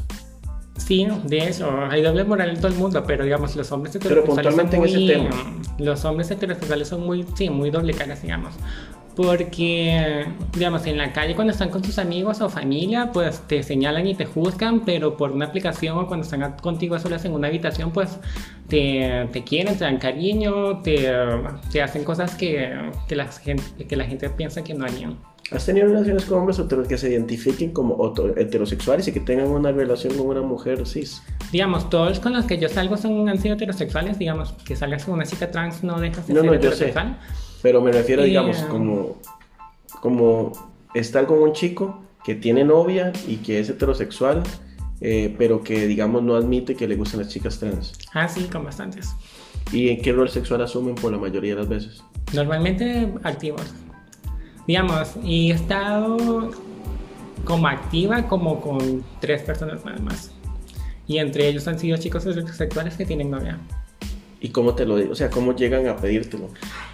Sí, 0.87 1.07
de 1.25 1.38
eso, 1.38 1.71
hay 1.91 2.03
doble 2.03 2.25
moral 2.25 2.50
en 2.50 2.57
todo 2.57 2.69
el 2.69 2.75
mundo, 2.75 3.05
pero 3.07 3.25
digamos, 3.25 3.57
los 3.57 3.73
hombres 3.73 3.95
heterosexuales 3.97 4.55
son 4.55 4.81
muy, 4.81 4.91
en 4.91 5.03
ese 5.03 5.14
tema. 5.14 5.31
Los 5.79 6.05
hombres 6.05 6.31
heterosexuales 6.31 6.88
son 6.88 7.07
muy, 7.07 7.25
sí, 7.35 7.49
muy 7.49 7.71
doble 7.71 7.95
caras, 7.95 8.21
digamos. 8.21 8.53
Porque, 9.17 10.26
digamos, 10.53 10.85
en 10.87 10.99
la 10.99 11.12
calle 11.12 11.35
cuando 11.35 11.53
están 11.53 11.71
con 11.71 11.81
tus 11.81 11.99
amigos 11.99 12.43
o 12.43 12.50
familia, 12.50 13.12
pues 13.12 13.41
te 13.47 13.62
señalan 13.62 14.07
y 14.07 14.14
te 14.14 14.26
juzgan, 14.26 14.85
pero 14.85 15.17
por 15.17 15.31
una 15.31 15.47
aplicación 15.47 15.97
o 15.97 16.07
cuando 16.07 16.25
están 16.25 16.57
contigo 16.57 16.99
solas 16.99 17.25
en 17.25 17.33
una 17.33 17.49
habitación, 17.49 17.91
pues 17.91 18.19
te, 18.69 19.26
te 19.33 19.43
quieren, 19.43 19.79
te 19.79 19.85
dan 19.85 19.97
cariño, 19.97 20.83
te, 20.83 21.11
te 21.73 21.81
hacen 21.81 22.05
cosas 22.05 22.35
que, 22.35 22.91
que, 23.09 23.17
la 23.17 23.26
gente, 23.29 23.87
que 23.87 23.97
la 23.97 24.05
gente 24.05 24.29
piensa 24.29 24.62
que 24.62 24.75
no 24.75 24.85
harían. 24.85 25.17
¿Has 25.51 25.67
tenido 25.67 25.87
relaciones 25.87 26.25
con 26.25 26.39
hombres 26.39 26.61
que 26.89 26.97
se 26.97 27.11
identifiquen 27.11 27.73
como 27.73 28.15
heterosexuales 28.37 29.07
y 29.09 29.13
que 29.13 29.21
tengan 29.21 29.49
una 29.49 29.73
relación 29.73 30.17
con 30.17 30.27
una 30.29 30.41
mujer 30.41 30.87
cis? 30.87 31.23
Digamos, 31.53 31.91
todos 31.91 32.19
con 32.19 32.33
los 32.33 32.47
que 32.47 32.59
yo 32.59 32.69
salgo 32.69 32.97
son, 32.97 33.29
han 33.29 33.39
sido 33.39 33.55
heterosexuales, 33.55 34.19
digamos, 34.19 34.53
que 34.65 34.75
salgas 34.75 35.05
con 35.05 35.15
una 35.15 35.27
chica 35.27 35.51
trans 35.51 35.85
no 35.85 36.01
dejas 36.01 36.27
de 36.27 36.35
no, 36.35 36.41
ser 36.41 36.51
no, 36.51 36.57
heterosexual. 36.57 37.09
Yo 37.09 37.15
sé, 37.15 37.59
pero 37.63 37.83
me 37.83 37.93
refiero, 37.93 38.23
Eh, 38.23 38.27
digamos, 38.27 38.57
como, 38.71 39.17
como 40.01 40.53
estar 40.95 41.27
con 41.27 41.43
un 41.43 41.53
chico 41.53 42.03
que 42.25 42.35
tiene 42.35 42.65
novia 42.65 43.13
y 43.29 43.37
que 43.37 43.61
es 43.61 43.69
heterosexual, 43.69 44.43
eh, 45.03 45.35
pero 45.37 45.63
que, 45.63 45.87
digamos, 45.87 46.23
no 46.23 46.37
admite 46.37 46.75
que 46.75 46.89
le 46.89 46.97
gustan 46.97 47.21
las 47.21 47.29
chicas 47.29 47.59
trans. 47.59 47.93
Ah, 48.15 48.27
sí, 48.29 48.45
con 48.45 48.65
bastantes. 48.65 49.11
¿Y 49.73 49.91
en 49.91 50.01
qué 50.01 50.13
rol 50.13 50.31
sexual 50.31 50.63
asumen 50.63 50.95
por 50.95 51.13
la 51.13 51.19
mayoría 51.19 51.55
de 51.55 51.61
las 51.61 51.69
veces? 51.69 52.03
Normalmente 52.33 53.13
activos. 53.23 53.63
Digamos, 54.66 55.14
y 55.23 55.50
he 55.50 55.54
estado 55.54 56.50
como 57.44 57.68
activa 57.68 58.26
como 58.26 58.61
con 58.61 59.04
tres 59.21 59.42
personas 59.42 59.85
nada 59.85 59.99
más. 60.00 60.33
Y 61.06 61.18
entre 61.18 61.49
ellos 61.49 61.68
han 61.68 61.78
sido 61.78 61.97
chicos 61.99 62.25
heterosexuales 62.25 62.97
que 62.97 63.04
tienen 63.04 63.30
novia. 63.30 63.59
¿Y 64.44 64.50
cómo 64.50 64.75
te 64.75 64.85
lo? 64.85 64.97
O 65.11 65.14
sea, 65.14 65.30
¿cómo 65.30 65.56
llegan 65.56 65.88
a 65.88 65.97
pedírtelo? 65.97 66.50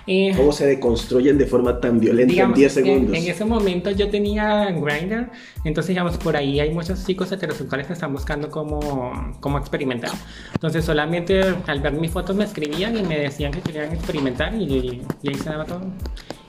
Eh, 0.07 0.33
¿Cómo 0.37 0.53
se 0.53 0.67
deconstruyen 0.67 1.37
de 1.37 1.47
forma 1.47 1.81
tan 1.81 1.99
violenta 1.99 2.31
digamos, 2.31 2.57
en 2.57 2.61
10 2.61 2.73
segundos? 2.73 3.17
En, 3.17 3.25
en, 3.25 3.29
ese 3.29 3.45
momento 3.45 3.91
yo 3.91 4.09
tenía 4.09 4.71
Grindr, 4.71 5.31
entonces 5.65 5.89
digamos 5.89 6.17
por 6.17 6.37
ahí 6.37 6.61
hay 6.61 6.73
muchos 6.73 7.05
chicos 7.05 7.33
heterosexuales 7.33 7.89
que 7.89 7.95
están 7.95 8.13
buscando 8.13 8.51
cómo, 8.51 9.35
cómo 9.41 9.59
experimentar. 9.59 10.13
Entonces 10.55 10.85
solamente 10.85 11.43
al 11.67 11.81
ver 11.81 11.93
mis 11.95 12.13
fotos 12.13 12.37
me 12.37 12.45
escribían 12.45 12.97
y 12.97 13.03
me 13.03 13.19
decían 13.19 13.51
que 13.51 13.61
querían 13.63 13.93
experimentar 13.93 14.55
y, 14.55 14.63
y, 14.63 15.03
y 15.23 15.29
ahí 15.29 15.35
se 15.35 15.51
daba 15.51 15.65
todo. 15.65 15.83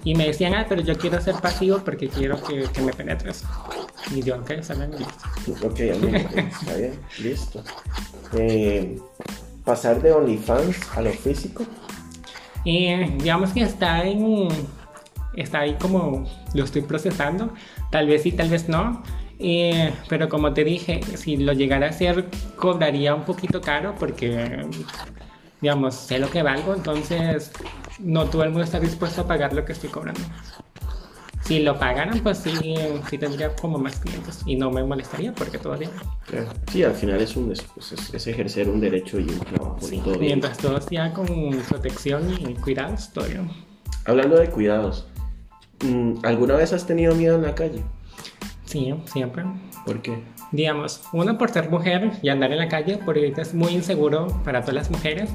Y 0.03 0.15
me 0.15 0.27
decían, 0.27 0.53
ah, 0.55 0.65
pero 0.67 0.81
yo 0.81 0.97
quiero 0.97 1.21
ser 1.21 1.35
pasivo 1.35 1.79
porque 1.79 2.07
quiero 2.09 2.41
que, 2.43 2.63
que 2.63 2.81
me 2.81 2.91
penetres. 2.91 3.43
Y 4.15 4.23
yo, 4.23 4.37
ok, 4.37 4.61
salen 4.61 4.91
listo. 4.91 5.67
Ok, 5.67 5.79
está 5.79 6.75
bien, 6.75 6.99
listo. 7.19 7.63
Eh, 8.33 8.97
pasar 9.63 10.01
de 10.01 10.11
OnlyFans 10.11 10.77
a 10.95 11.01
lo 11.01 11.11
físico. 11.11 11.65
Eh, 12.65 13.15
digamos 13.19 13.51
que 13.51 13.61
está 13.61 14.03
en. 14.03 14.47
Está 15.35 15.59
ahí 15.59 15.77
como 15.79 16.25
lo 16.53 16.63
estoy 16.63 16.81
procesando. 16.81 17.53
Tal 17.89 18.07
vez 18.07 18.23
sí, 18.23 18.31
tal 18.31 18.49
vez 18.49 18.67
no. 18.67 19.03
Eh, 19.39 19.91
pero 20.07 20.29
como 20.29 20.53
te 20.53 20.63
dije, 20.63 21.01
si 21.15 21.37
lo 21.37 21.53
llegara 21.53 21.87
a 21.87 21.89
hacer, 21.89 22.25
cobraría 22.55 23.15
un 23.15 23.23
poquito 23.23 23.59
caro 23.59 23.95
porque, 23.97 24.67
digamos, 25.61 25.95
sé 25.95 26.19
lo 26.19 26.29
que 26.29 26.43
valgo. 26.43 26.73
Entonces, 26.73 27.51
no 27.99 28.25
todo 28.25 28.43
el 28.43 28.49
mundo 28.49 28.63
está 28.63 28.79
dispuesto 28.79 29.21
a 29.21 29.27
pagar 29.27 29.53
lo 29.53 29.63
que 29.65 29.73
estoy 29.73 29.89
cobrando. 29.89 30.21
Si 31.43 31.59
lo 31.59 31.77
pagaran, 31.77 32.19
pues 32.19 32.37
sí, 32.37 32.75
sí 33.09 33.17
tendría 33.17 33.53
como 33.55 33.77
más 33.77 33.99
clientes 33.99 34.41
y 34.45 34.55
no 34.55 34.71
me 34.71 34.83
molestaría 34.83 35.33
porque 35.33 35.57
todavía. 35.57 35.89
Sí, 36.71 36.83
al 36.83 36.93
final 36.93 37.19
es, 37.19 37.35
un, 37.35 37.51
es, 37.51 37.65
es, 37.91 38.13
es 38.13 38.27
ejercer 38.27 38.69
un 38.69 38.79
derecho 38.79 39.19
y 39.19 39.23
un 39.23 39.39
trabajo. 39.39 39.77
Sí, 39.81 39.99
todo 40.03 40.17
mientras 40.17 40.57
todo 40.59 40.79
sea 40.79 41.11
con 41.13 41.25
protección 41.67 42.31
y 42.39 42.53
cuidados, 42.55 43.09
todo 43.11 43.25
bien. 43.25 43.49
Hablando 44.05 44.37
de 44.37 44.49
cuidados, 44.49 45.07
¿alguna 46.23 46.55
vez 46.55 46.73
has 46.73 46.85
tenido 46.85 47.15
miedo 47.15 47.35
en 47.35 47.41
la 47.41 47.55
calle? 47.55 47.83
Sí, 48.71 48.93
siempre. 49.03 49.43
¿Por 49.85 50.01
qué? 50.01 50.23
Digamos, 50.53 51.03
uno 51.11 51.37
por 51.37 51.49
ser 51.51 51.69
mujer 51.69 52.11
y 52.21 52.29
andar 52.29 52.53
en 52.53 52.59
la 52.59 52.69
calle, 52.69 52.97
porque 53.03 53.19
ahorita 53.19 53.41
es 53.41 53.53
muy 53.53 53.73
inseguro 53.73 54.27
para 54.45 54.61
todas 54.61 54.75
las 54.75 54.91
mujeres. 54.91 55.29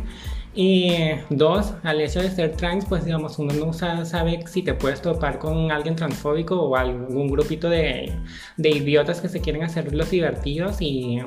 Y 0.55 0.91
dos, 1.29 1.75
al 1.83 2.01
hecho 2.01 2.23
de 2.23 2.31
ser 2.31 2.57
trans, 2.57 2.87
pues 2.87 3.05
digamos, 3.05 3.39
uno 3.39 3.53
no 3.53 3.75
sabe 3.75 4.43
si 4.47 4.63
te 4.63 4.73
puedes 4.73 5.03
topar 5.03 5.39
con 5.39 5.71
alguien 5.71 5.97
transfóbico 5.97 6.63
o 6.63 6.77
algún 6.77 7.29
grupito 7.29 7.69
de, 7.69 8.11
de 8.57 8.71
idiotas 8.71 9.21
que 9.21 9.29
se 9.29 9.43
quieren 9.43 9.63
hacer 9.63 9.95
los 9.95 10.11
divertidos 10.11 10.81
y, 10.81 11.19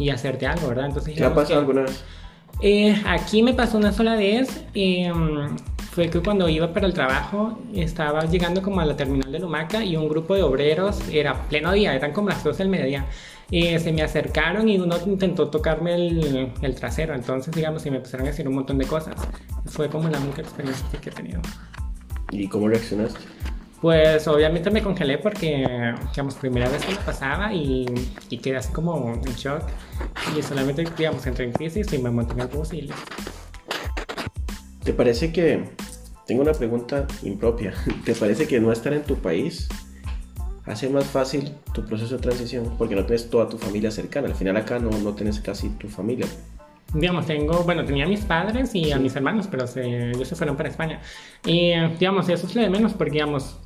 y 0.00 0.10
hacerte 0.10 0.48
algo, 0.48 0.66
¿verdad? 0.66 0.86
Entonces, 0.86 1.14
¿Te 1.14 1.24
ha 1.24 1.32
pasado 1.32 1.46
que, 1.46 1.54
alguna 1.54 1.82
vez? 1.82 2.04
Eh, 2.60 3.00
aquí 3.06 3.44
me 3.44 3.54
pasó 3.54 3.78
una 3.78 3.92
sola 3.92 4.16
vez. 4.16 4.64
Eh, 4.74 5.12
fue 5.90 6.08
que 6.08 6.20
cuando 6.20 6.48
iba 6.48 6.72
para 6.72 6.86
el 6.86 6.94
trabajo 6.94 7.58
estaba 7.74 8.24
llegando 8.24 8.62
como 8.62 8.80
a 8.80 8.84
la 8.84 8.96
terminal 8.96 9.30
de 9.32 9.40
Lumaca 9.40 9.84
y 9.84 9.96
un 9.96 10.08
grupo 10.08 10.34
de 10.34 10.42
obreros, 10.42 11.00
era 11.10 11.34
pleno 11.48 11.72
día, 11.72 11.94
eran 11.94 12.12
como 12.12 12.28
las 12.28 12.44
12 12.44 12.58
del 12.62 12.68
mediodía, 12.68 13.06
y 13.50 13.76
se 13.80 13.92
me 13.92 14.02
acercaron 14.02 14.68
y 14.68 14.78
uno 14.78 14.96
intentó 15.04 15.48
tocarme 15.48 15.94
el, 15.94 16.52
el 16.62 16.74
trasero, 16.76 17.14
entonces 17.14 17.52
digamos, 17.54 17.84
y 17.86 17.90
me 17.90 17.96
empezaron 17.96 18.26
a 18.26 18.30
decir 18.30 18.46
un 18.46 18.54
montón 18.54 18.78
de 18.78 18.86
cosas. 18.86 19.16
Fue 19.66 19.88
como 19.88 20.08
la 20.08 20.20
única 20.20 20.42
experiencia 20.42 20.86
que 21.00 21.10
he 21.10 21.12
tenido. 21.12 21.40
¿Y 22.30 22.46
cómo 22.46 22.68
reaccionaste? 22.68 23.18
Pues 23.80 24.28
obviamente 24.28 24.70
me 24.70 24.82
congelé 24.82 25.18
porque, 25.18 25.66
digamos, 26.10 26.34
primera 26.34 26.68
vez 26.68 26.84
que 26.84 26.92
me 26.92 26.98
pasaba 26.98 27.52
y, 27.52 27.86
y 28.28 28.38
quedé 28.38 28.58
así 28.58 28.70
como 28.72 29.14
en 29.14 29.34
shock. 29.34 29.62
Y 30.36 30.42
solamente, 30.42 30.84
digamos, 30.96 31.26
entré 31.26 31.46
en 31.46 31.52
crisis 31.52 31.92
y 31.92 31.98
me 31.98 32.10
monté 32.10 32.34
en 32.34 32.40
el 32.40 32.46
bus 32.48 32.74
y 32.74 32.82
listo. 32.82 32.96
¿Te 34.84 34.92
parece 34.92 35.32
que, 35.32 35.64
tengo 36.26 36.42
una 36.42 36.52
pregunta 36.52 37.06
impropia, 37.22 37.74
¿te 38.04 38.14
parece 38.14 38.46
que 38.46 38.60
no 38.60 38.72
estar 38.72 38.92
en 38.92 39.02
tu 39.02 39.16
país 39.16 39.68
hace 40.66 40.88
más 40.88 41.04
fácil 41.04 41.52
tu 41.74 41.84
proceso 41.84 42.16
de 42.16 42.22
transición? 42.22 42.74
Porque 42.78 42.94
no 42.94 43.04
tienes 43.04 43.28
toda 43.28 43.48
tu 43.48 43.58
familia 43.58 43.90
cercana, 43.90 44.28
al 44.28 44.34
final 44.34 44.56
acá 44.56 44.78
no, 44.78 44.90
no 44.90 45.14
tienes 45.14 45.40
casi 45.40 45.68
tu 45.70 45.88
familia. 45.88 46.26
Digamos, 46.92 47.26
tengo, 47.26 47.62
bueno, 47.62 47.84
tenía 47.84 48.04
a 48.04 48.08
mis 48.08 48.22
padres 48.22 48.74
y 48.74 48.90
a 48.90 48.98
mis 48.98 49.14
hermanos, 49.14 49.46
pero 49.48 49.66
se, 49.66 50.10
ellos 50.10 50.26
se 50.26 50.34
fueron 50.34 50.56
para 50.56 50.68
España. 50.68 51.00
Y, 51.46 51.72
digamos, 51.98 52.28
eso 52.28 52.46
es 52.48 52.54
lo 52.56 52.62
de 52.62 52.70
menos, 52.70 52.94
porque, 52.94 53.12
digamos, 53.12 53.58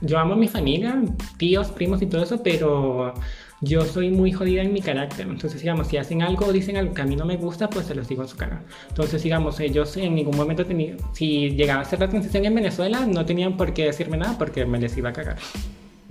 yo 0.00 0.18
amo 0.18 0.34
a 0.34 0.36
mi 0.36 0.48
familia, 0.48 1.00
tíos, 1.36 1.68
primos 1.68 2.02
y 2.02 2.06
todo 2.06 2.22
eso, 2.22 2.42
pero 2.42 3.14
yo 3.60 3.84
soy 3.84 4.10
muy 4.10 4.32
jodida 4.32 4.62
en 4.62 4.72
mi 4.72 4.80
carácter. 4.80 5.26
Entonces, 5.26 5.60
digamos, 5.60 5.88
si 5.88 5.96
hacen 5.96 6.22
algo 6.22 6.46
o 6.46 6.52
dicen 6.52 6.76
algo 6.76 6.94
que 6.94 7.02
a 7.02 7.06
mí 7.06 7.16
no 7.16 7.24
me 7.24 7.36
gusta, 7.36 7.68
pues 7.70 7.86
se 7.86 7.94
los 7.94 8.08
digo 8.08 8.22
en 8.22 8.28
su 8.28 8.36
cara. 8.36 8.62
Entonces, 8.88 9.22
digamos, 9.22 9.58
ellos 9.60 9.96
en 9.96 10.14
ningún 10.14 10.36
momento 10.36 10.66
tenían, 10.66 10.96
si 11.12 11.50
llegaba 11.50 11.80
a 11.80 11.82
hacer 11.82 12.00
la 12.00 12.08
transición 12.08 12.44
en 12.44 12.54
Venezuela, 12.54 13.06
no 13.06 13.24
tenían 13.24 13.56
por 13.56 13.72
qué 13.72 13.84
decirme 13.84 14.16
nada 14.16 14.36
porque 14.38 14.66
me 14.66 14.78
les 14.78 14.96
iba 14.96 15.10
a 15.10 15.12
cagar. 15.12 15.38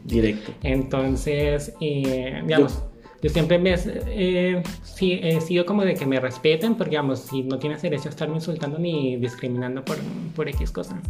Directo. 0.03 0.51
Entonces, 0.63 1.73
eh, 1.79 2.41
digamos, 2.43 2.83
yo, 3.21 3.29
siempre 3.29 3.57
me, 3.57 3.75
eh, 3.75 4.62
sí, 4.83 5.19
he 5.21 5.39
sido 5.39 5.65
como 5.65 5.85
de 5.85 5.93
que 5.93 6.05
me 6.05 6.19
respeten, 6.19 6.75
porque, 6.75 6.91
digamos, 6.91 7.19
si 7.19 7.43
no 7.43 7.59
tienes 7.59 7.81
derecho 7.81 8.07
a 8.07 8.09
estarme 8.09 8.35
insultando 8.35 8.79
ni 8.79 9.15
discriminando 9.17 9.85
por, 9.85 9.97
por 10.35 10.50
X 10.50 10.71
cosa. 10.71 11.01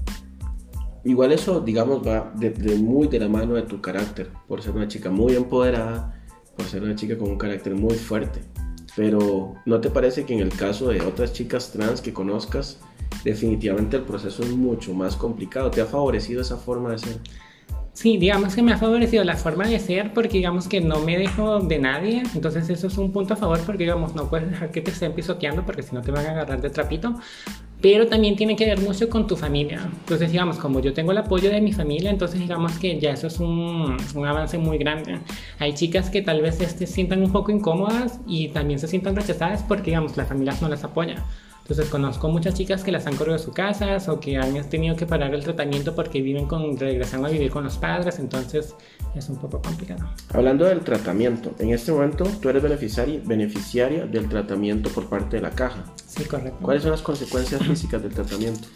Igual 1.06 1.32
eso, 1.32 1.60
digamos, 1.60 2.06
va 2.06 2.32
de, 2.36 2.52
de 2.52 2.76
muy 2.76 3.08
de 3.08 3.20
la 3.20 3.28
mano 3.28 3.56
de 3.56 3.64
tu 3.64 3.82
carácter, 3.82 4.30
por 4.48 4.62
ser 4.62 4.74
una 4.74 4.88
chica 4.88 5.10
muy 5.10 5.36
empoderada, 5.36 6.23
por 6.56 6.66
ser 6.66 6.84
una 6.84 6.96
chica 6.96 7.18
con 7.18 7.30
un 7.30 7.38
carácter 7.38 7.76
muy 7.76 7.96
fuerte. 7.96 8.42
Pero 8.96 9.56
¿no 9.66 9.82
te 9.82 9.90
parece 9.90 10.26
que 10.26 10.34
en 10.34 10.40
el 10.40 10.50
caso 10.50 10.90
de 10.90 11.02
otras 11.02 11.34
chicas 11.34 11.72
trans 11.72 12.02
que 12.02 12.14
conozcas, 12.14 12.80
definitivamente 13.24 13.98
el 13.98 14.04
proceso 14.04 14.44
es 14.44 14.52
mucho 14.52 14.94
más 14.94 15.16
complicado? 15.16 15.72
¿Te 15.72 15.82
ha 15.82 15.86
favorecido 15.86 16.42
esa 16.42 16.58
forma 16.58 16.92
de 16.92 17.00
ser? 17.00 17.20
Sí, 17.94 18.18
digamos 18.18 18.56
que 18.56 18.64
me 18.64 18.74
ha 18.74 18.78
favorecido 18.78 19.24
la 19.24 19.36
forma 19.36 19.68
de 19.68 19.80
ser 19.80 20.14
porque 20.14 20.38
digamos 20.38 20.68
que 20.68 20.82
no 20.82 21.00
me 21.00 21.16
dejo 21.16 21.60
de 21.60 21.78
nadie, 21.78 22.24
entonces 22.34 22.68
eso 22.70 22.88
es 22.88 22.98
un 22.98 23.12
punto 23.12 23.36
a 23.36 23.38
favor 23.38 23.60
porque 23.60 23.84
digamos 23.84 24.16
no 24.16 24.30
puedes 24.32 24.50
dejar 24.50 24.72
que 24.72 24.82
te 24.82 24.90
estén 24.90 25.14
pisoteando 25.14 25.64
porque 25.64 25.84
si 25.84 25.94
no 25.94 26.02
te 26.02 26.10
van 26.10 26.26
a 26.26 26.32
agarrar 26.32 26.60
de 26.60 26.72
trapito, 26.72 27.20
pero 27.84 28.08
también 28.08 28.38
tiene 28.38 28.56
que 28.56 28.66
ver 28.66 28.80
mucho 28.80 29.10
con 29.10 29.28
tu 29.28 29.36
familia. 29.36 29.82
Entonces 29.84 30.32
digamos, 30.32 30.58
como 30.58 30.80
yo 30.80 30.94
tengo 30.94 31.12
el 31.12 31.18
apoyo 31.18 31.52
de 31.52 31.60
mi 31.60 31.74
familia, 31.74 32.10
entonces 32.10 32.40
digamos 32.40 32.80
que 32.80 32.98
ya 32.98 33.12
eso 33.12 33.28
es 33.28 33.42
un, 33.42 33.98
un 34.16 34.26
avance 34.26 34.58
muy 34.58 34.78
grande. 34.78 35.20
Hay 35.60 35.74
chicas 35.74 36.10
que 36.10 36.22
tal 36.22 36.42
vez 36.42 36.56
se 36.56 36.64
este, 36.64 36.88
sientan 36.88 37.22
un 37.22 37.34
poco 37.34 37.52
incómodas 37.52 38.22
y 38.26 38.48
también 38.48 38.80
se 38.80 38.88
sientan 38.88 39.18
rechazadas 39.18 39.64
porque 39.64 39.92
digamos 39.92 40.16
la 40.16 40.24
familia 40.24 40.56
no 40.62 40.70
las 40.70 40.86
apoya. 40.86 41.26
Entonces 41.64 41.90
conozco 41.90 42.28
muchas 42.28 42.56
chicas 42.56 42.84
que 42.84 42.92
las 42.92 43.08
han 43.08 43.16
corrido 43.16 43.38
de 43.38 43.44
sus 43.44 43.54
casas 43.54 44.10
o 44.10 44.20
que 44.20 44.36
han 44.36 44.54
tenido 44.70 44.98
que 44.98 45.06
parar 45.06 45.34
el 45.34 45.46
tratamiento 45.46 45.96
porque 45.96 46.22
viven 46.22 46.46
con, 46.46 46.78
regresando 46.78 47.28
a 47.28 47.32
vivir 47.32 47.52
con 47.52 47.64
los 47.64 47.78
padres, 47.78 48.20
entonces 48.20 48.76
es 49.16 49.30
un 49.30 49.38
poco 49.38 49.62
complicado. 49.62 50.04
Hablando 50.34 50.66
del 50.66 50.82
tratamiento, 50.82 51.54
en 51.60 51.70
este 51.70 51.94
momento 51.94 52.26
tú 52.42 52.50
eres 52.50 52.62
beneficiaria, 52.62 53.22
beneficiaria 53.24 54.06
del 54.06 54.28
tratamiento 54.28 54.90
por 54.90 55.08
parte 55.08 55.38
de 55.38 55.42
la 55.42 55.52
caja. 55.52 55.86
Sí, 56.06 56.26
correcto. 56.26 56.60
¿Cuáles 56.62 56.84
son 56.84 56.92
las 56.92 57.02
consecuencias 57.02 57.62
físicas 57.64 58.04
del 58.04 58.14
tratamiento? 58.14 58.68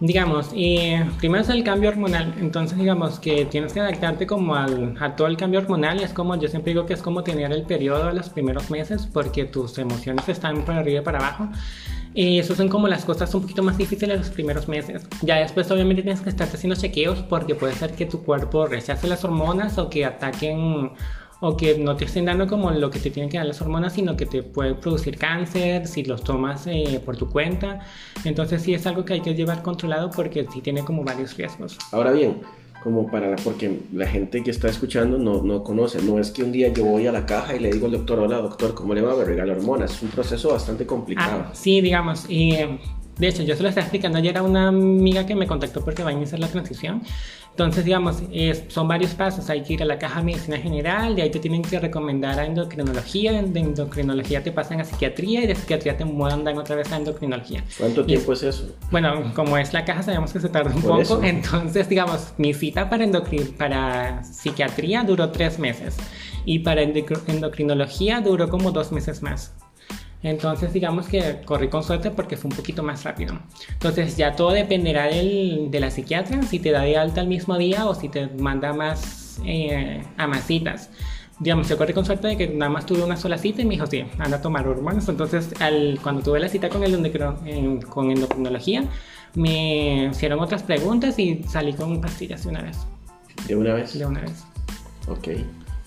Digamos, 0.00 0.50
y 0.54 0.94
primero 1.18 1.42
es 1.42 1.48
el 1.50 1.62
cambio 1.62 1.90
hormonal, 1.90 2.34
entonces 2.40 2.76
digamos 2.76 3.20
que 3.20 3.44
tienes 3.44 3.72
que 3.72 3.80
adaptarte 3.80 4.26
como 4.26 4.56
al, 4.56 4.96
a 4.98 5.14
todo 5.14 5.28
el 5.28 5.36
cambio 5.36 5.60
hormonal, 5.60 6.00
es 6.00 6.12
como, 6.12 6.34
yo 6.34 6.48
siempre 6.48 6.72
digo 6.72 6.86
que 6.86 6.94
es 6.94 7.02
como 7.02 7.22
tener 7.22 7.52
el 7.52 7.62
periodo 7.62 8.06
de 8.06 8.14
los 8.14 8.28
primeros 8.30 8.68
meses 8.68 9.06
porque 9.06 9.44
tus 9.44 9.78
emociones 9.78 10.28
están 10.28 10.64
para 10.64 10.80
arriba 10.80 11.02
y 11.02 11.04
para 11.04 11.18
abajo. 11.18 11.48
Y 12.14 12.38
eso 12.38 12.54
son 12.54 12.68
como 12.68 12.88
las 12.88 13.04
cosas 13.04 13.34
un 13.34 13.42
poquito 13.42 13.62
más 13.62 13.78
difíciles 13.78 14.18
los 14.18 14.30
primeros 14.30 14.68
meses. 14.68 15.06
Ya 15.22 15.36
después 15.36 15.70
obviamente 15.70 16.02
tienes 16.02 16.20
que 16.20 16.28
estar 16.28 16.46
haciendo 16.48 16.76
chequeos 16.76 17.20
porque 17.22 17.54
puede 17.54 17.74
ser 17.74 17.92
que 17.92 18.06
tu 18.06 18.22
cuerpo 18.22 18.66
rechace 18.66 19.06
las 19.08 19.24
hormonas 19.24 19.78
o 19.78 19.88
que 19.88 20.04
ataquen 20.04 20.92
o 21.44 21.56
que 21.56 21.76
no 21.76 21.96
te 21.96 22.04
estén 22.04 22.26
dando 22.26 22.46
como 22.46 22.70
lo 22.70 22.88
que 22.90 23.00
te 23.00 23.10
tienen 23.10 23.28
que 23.28 23.36
dar 23.36 23.46
las 23.46 23.60
hormonas, 23.60 23.94
sino 23.94 24.16
que 24.16 24.26
te 24.26 24.44
puede 24.44 24.74
producir 24.74 25.18
cáncer 25.18 25.88
si 25.88 26.04
los 26.04 26.22
tomas 26.22 26.68
eh, 26.68 27.02
por 27.04 27.16
tu 27.16 27.28
cuenta. 27.28 27.80
Entonces 28.24 28.62
sí 28.62 28.74
es 28.74 28.86
algo 28.86 29.04
que 29.04 29.14
hay 29.14 29.20
que 29.22 29.34
llevar 29.34 29.60
controlado 29.62 30.10
porque 30.10 30.46
sí 30.52 30.60
tiene 30.60 30.84
como 30.84 31.02
varios 31.02 31.36
riesgos. 31.36 31.78
Ahora 31.90 32.12
bien, 32.12 32.42
como 32.82 33.10
para 33.10 33.30
la, 33.30 33.36
porque 33.36 33.80
la 33.92 34.06
gente 34.06 34.42
que 34.42 34.50
está 34.50 34.68
escuchando 34.68 35.18
no, 35.18 35.42
no 35.42 35.62
conoce, 35.62 36.02
no 36.02 36.18
es 36.18 36.30
que 36.30 36.42
un 36.42 36.52
día 36.52 36.68
yo 36.68 36.84
voy 36.84 37.06
a 37.06 37.12
la 37.12 37.26
caja 37.26 37.54
y 37.54 37.60
le 37.60 37.70
digo 37.70 37.86
al 37.86 37.92
doctor, 37.92 38.18
hola 38.18 38.38
doctor, 38.38 38.74
¿cómo 38.74 38.94
le 38.94 39.02
va? 39.02 39.16
Me 39.16 39.24
regala 39.24 39.52
hormonas, 39.52 39.92
es 39.92 40.02
un 40.02 40.08
proceso 40.10 40.50
bastante 40.50 40.86
complicado. 40.86 41.44
Ah, 41.46 41.50
sí, 41.54 41.80
digamos, 41.80 42.28
y 42.28 42.52
eh, 42.52 42.78
de 43.18 43.28
hecho 43.28 43.42
yo 43.42 43.56
se 43.56 43.62
lo 43.62 43.68
estaba 43.68 43.84
explicando 43.84 44.18
ayer 44.18 44.36
a 44.36 44.42
una 44.42 44.68
amiga 44.68 45.26
que 45.26 45.34
me 45.34 45.46
contactó 45.46 45.84
porque 45.84 46.02
va 46.02 46.10
a 46.10 46.12
iniciar 46.12 46.40
la 46.40 46.48
transición 46.48 47.02
entonces, 47.52 47.84
digamos, 47.84 48.22
son 48.68 48.88
varios 48.88 49.12
pasos. 49.14 49.50
Hay 49.50 49.62
que 49.62 49.74
ir 49.74 49.82
a 49.82 49.84
la 49.84 49.98
caja 49.98 50.20
de 50.20 50.26
medicina 50.26 50.56
general, 50.56 51.14
de 51.14 51.22
ahí 51.22 51.30
te 51.30 51.38
tienen 51.38 51.60
que 51.60 51.78
recomendar 51.78 52.40
a 52.40 52.46
endocrinología, 52.46 53.32
de 53.42 53.60
endocrinología 53.60 54.42
te 54.42 54.52
pasan 54.52 54.80
a 54.80 54.84
psiquiatría 54.84 55.42
y 55.42 55.46
de 55.46 55.54
psiquiatría 55.54 55.96
te 55.96 56.04
mandan 56.06 56.56
otra 56.56 56.76
vez 56.76 56.90
a 56.92 56.96
endocrinología. 56.96 57.62
¿Cuánto 57.78 58.06
tiempo 58.06 58.32
es 58.32 58.42
eso? 58.42 58.74
Bueno, 58.90 59.32
como 59.34 59.58
es 59.58 59.72
la 59.74 59.84
caja, 59.84 60.02
sabemos 60.02 60.32
que 60.32 60.40
se 60.40 60.48
tarda 60.48 60.74
un 60.74 60.82
poco. 60.82 61.22
Entonces, 61.22 61.88
digamos, 61.90 62.32
mi 62.38 62.54
cita 62.54 62.88
para, 62.88 63.06
para 63.58 64.24
psiquiatría 64.24 65.04
duró 65.04 65.30
tres 65.30 65.58
meses 65.58 65.98
y 66.46 66.60
para 66.60 66.80
endocrinología 66.82 68.22
duró 68.22 68.48
como 68.48 68.72
dos 68.72 68.92
meses 68.92 69.22
más. 69.22 69.52
Entonces 70.22 70.72
digamos 70.72 71.08
que 71.08 71.40
corrí 71.44 71.68
con 71.68 71.82
suerte 71.82 72.10
porque 72.10 72.36
fue 72.36 72.50
un 72.50 72.56
poquito 72.56 72.82
más 72.82 73.04
rápido. 73.04 73.38
Entonces 73.72 74.16
ya 74.16 74.36
todo 74.36 74.50
dependerá 74.50 75.06
del, 75.06 75.70
de 75.70 75.80
la 75.80 75.90
psiquiatra, 75.90 76.42
si 76.42 76.58
te 76.58 76.70
da 76.70 76.82
de 76.82 76.96
alta 76.96 77.20
el 77.20 77.28
mismo 77.28 77.58
día 77.58 77.86
o 77.86 77.94
si 77.94 78.08
te 78.08 78.28
manda 78.28 78.72
más 78.72 79.40
eh, 79.44 80.02
a 80.16 80.26
más 80.26 80.44
citas. 80.44 80.90
Digamos, 81.40 81.68
yo 81.68 81.76
corrí 81.76 81.92
con 81.92 82.04
suerte 82.04 82.28
de 82.28 82.36
que 82.36 82.48
nada 82.48 82.70
más 82.70 82.86
tuve 82.86 83.02
una 83.02 83.16
sola 83.16 83.36
cita 83.36 83.62
y 83.62 83.64
me 83.64 83.74
dijo, 83.74 83.86
sí, 83.86 84.04
anda 84.18 84.36
a 84.36 84.40
tomar 84.40 84.68
hormonas. 84.68 85.08
Entonces 85.08 85.52
al, 85.60 85.98
cuando 86.02 86.22
tuve 86.22 86.38
la 86.38 86.48
cita 86.48 86.68
con, 86.68 86.84
el 86.84 87.84
con 87.88 88.10
endocrinología, 88.10 88.84
me 89.34 90.06
hicieron 90.12 90.38
otras 90.38 90.62
preguntas 90.62 91.18
y 91.18 91.42
salí 91.44 91.72
con 91.72 92.00
pastillas 92.00 92.44
de 92.44 92.50
una 92.50 92.62
vez. 92.62 92.78
¿De 93.48 93.56
una 93.56 93.74
vez? 93.74 93.98
De 93.98 94.06
una 94.06 94.20
vez. 94.20 94.44
Ok. 95.08 95.28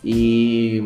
Y 0.03 0.81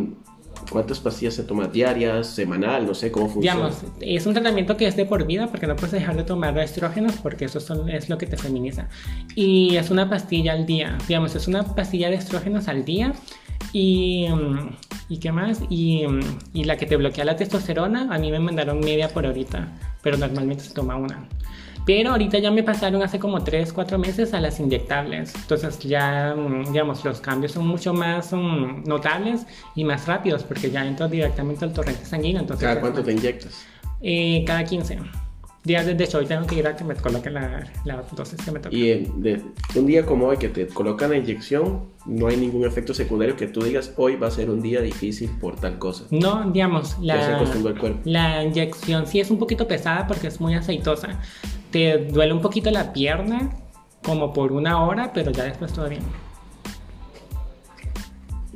¿Cuántas 0.71 0.99
pastillas 0.99 1.33
se 1.33 1.43
toma 1.43 1.67
diarias, 1.67 2.27
semanal? 2.27 2.85
No 2.85 2.93
sé 2.93 3.11
cómo 3.11 3.29
funciona. 3.29 3.69
Digamos, 3.69 3.83
es 4.01 4.25
un 4.25 4.33
tratamiento 4.33 4.77
que 4.77 4.87
es 4.87 4.95
de 4.95 5.05
por 5.05 5.25
vida 5.25 5.47
porque 5.47 5.67
no 5.67 5.75
puedes 5.75 5.91
dejar 5.91 6.15
de 6.15 6.23
tomar 6.23 6.57
estrógenos 6.59 7.13
porque 7.17 7.45
eso 7.45 7.59
son, 7.59 7.89
es 7.89 8.09
lo 8.09 8.17
que 8.17 8.25
te 8.27 8.37
feminiza. 8.37 8.87
Y 9.35 9.75
es 9.75 9.89
una 9.89 10.09
pastilla 10.09 10.53
al 10.53 10.65
día. 10.65 10.97
Digamos, 11.07 11.35
es 11.35 11.47
una 11.47 11.63
pastilla 11.63 12.09
de 12.09 12.15
estrógenos 12.15 12.67
al 12.67 12.85
día. 12.85 13.13
Y, 13.73 14.27
mm, 14.29 14.69
¿y 15.09 15.17
qué 15.17 15.31
más? 15.31 15.61
Y, 15.69 16.07
mm, 16.07 16.19
y 16.53 16.63
la 16.63 16.77
que 16.77 16.85
te 16.85 16.95
bloquea 16.95 17.25
la 17.25 17.35
testosterona, 17.35 18.13
a 18.13 18.17
mí 18.17 18.31
me 18.31 18.39
mandaron 18.39 18.79
media 18.79 19.09
por 19.09 19.25
ahorita, 19.25 19.67
pero 20.01 20.17
normalmente 20.17 20.63
se 20.63 20.73
toma 20.73 20.95
una. 20.95 21.27
Pero 21.85 22.11
ahorita 22.11 22.39
ya 22.39 22.51
me 22.51 22.63
pasaron 22.63 23.01
hace 23.01 23.19
como 23.19 23.43
3, 23.43 23.73
4 23.73 23.97
meses 23.97 24.33
a 24.33 24.41
las 24.41 24.59
inyectables. 24.59 25.33
Entonces 25.35 25.79
ya, 25.79 26.35
mm, 26.35 26.71
digamos, 26.71 27.03
los 27.03 27.19
cambios 27.21 27.53
son 27.53 27.67
mucho 27.67 27.93
más 27.93 28.31
um, 28.33 28.83
notables 28.83 29.45
y 29.75 29.83
más 29.83 30.07
rápidos 30.07 30.43
porque 30.43 30.69
ya 30.71 30.85
entro 30.85 31.07
directamente 31.07 31.65
al 31.65 31.73
torrente 31.73 32.05
sanguíneo. 32.05 32.41
Entonces, 32.41 32.67
¿Cada 32.67 32.79
cuánto 32.79 33.03
te 33.03 33.11
inyectas? 33.11 33.65
Eh, 34.01 34.43
cada 34.45 34.63
15 34.63 34.99
días. 35.63 35.85
De 35.85 36.03
hecho, 36.03 36.19
hoy 36.19 36.25
tengo 36.25 36.45
que 36.45 36.55
ir 36.55 36.67
a 36.67 36.75
que 36.75 36.83
me 36.83 36.95
coloquen 36.95 37.33
la, 37.33 37.67
la 37.85 38.03
dosis 38.15 38.39
que 38.43 38.51
me 38.51 38.59
toca. 38.59 38.75
Y 38.75 39.05
de, 39.17 39.41
un 39.75 39.85
día 39.85 40.05
como 40.05 40.27
hoy 40.27 40.37
que 40.37 40.49
te 40.49 40.67
colocan 40.67 41.11
la 41.11 41.17
inyección, 41.17 41.89
no 42.05 42.27
hay 42.27 42.37
ningún 42.37 42.65
efecto 42.65 42.93
secundario 42.93 43.35
que 43.35 43.47
tú 43.47 43.61
digas 43.61 43.93
hoy 43.97 44.15
va 44.15 44.27
a 44.27 44.31
ser 44.31 44.49
un 44.49 44.61
día 44.61 44.81
difícil 44.81 45.29
por 45.39 45.59
tal 45.59 45.77
cosa. 45.77 46.05
No, 46.11 46.49
digamos, 46.49 46.97
la, 46.99 47.41
el 47.41 47.77
cuerpo. 47.77 47.99
la 48.05 48.43
inyección 48.43 49.05
sí 49.05 49.19
es 49.19 49.29
un 49.29 49.37
poquito 49.37 49.67
pesada 49.67 50.07
porque 50.07 50.27
es 50.27 50.39
muy 50.39 50.53
aceitosa 50.53 51.19
te 51.71 51.97
duele 51.97 52.34
un 52.34 52.41
poquito 52.41 52.71
la 52.71 52.93
pierna, 52.93 53.49
como 54.03 54.34
por 54.34 54.51
una 54.51 54.84
hora, 54.84 55.12
pero 55.13 55.32
ya 55.32 55.43
después 55.43 55.73
todo 55.73 55.89
bien. 55.89 56.01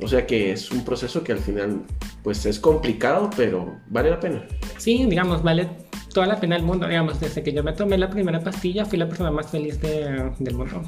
O 0.02 0.08
sea 0.08 0.26
que 0.26 0.52
es 0.52 0.70
un 0.70 0.84
proceso 0.84 1.22
que 1.22 1.32
al 1.32 1.38
final 1.38 1.82
pues 2.22 2.44
es 2.46 2.58
complicado, 2.58 3.30
pero 3.36 3.76
vale 3.88 4.10
la 4.10 4.18
pena. 4.18 4.46
Sí, 4.78 5.06
digamos, 5.06 5.42
vale 5.42 5.68
toda 6.12 6.26
la 6.26 6.40
pena 6.40 6.56
del 6.56 6.64
mundo. 6.64 6.88
Digamos, 6.88 7.20
desde 7.20 7.42
que 7.42 7.52
yo 7.52 7.62
me 7.62 7.72
tomé 7.74 7.98
la 7.98 8.10
primera 8.10 8.40
pastilla, 8.40 8.84
fui 8.86 8.98
la 8.98 9.06
persona 9.06 9.30
más 9.30 9.50
feliz 9.50 9.80
de, 9.80 10.32
del 10.38 10.54
mundo. 10.54 10.82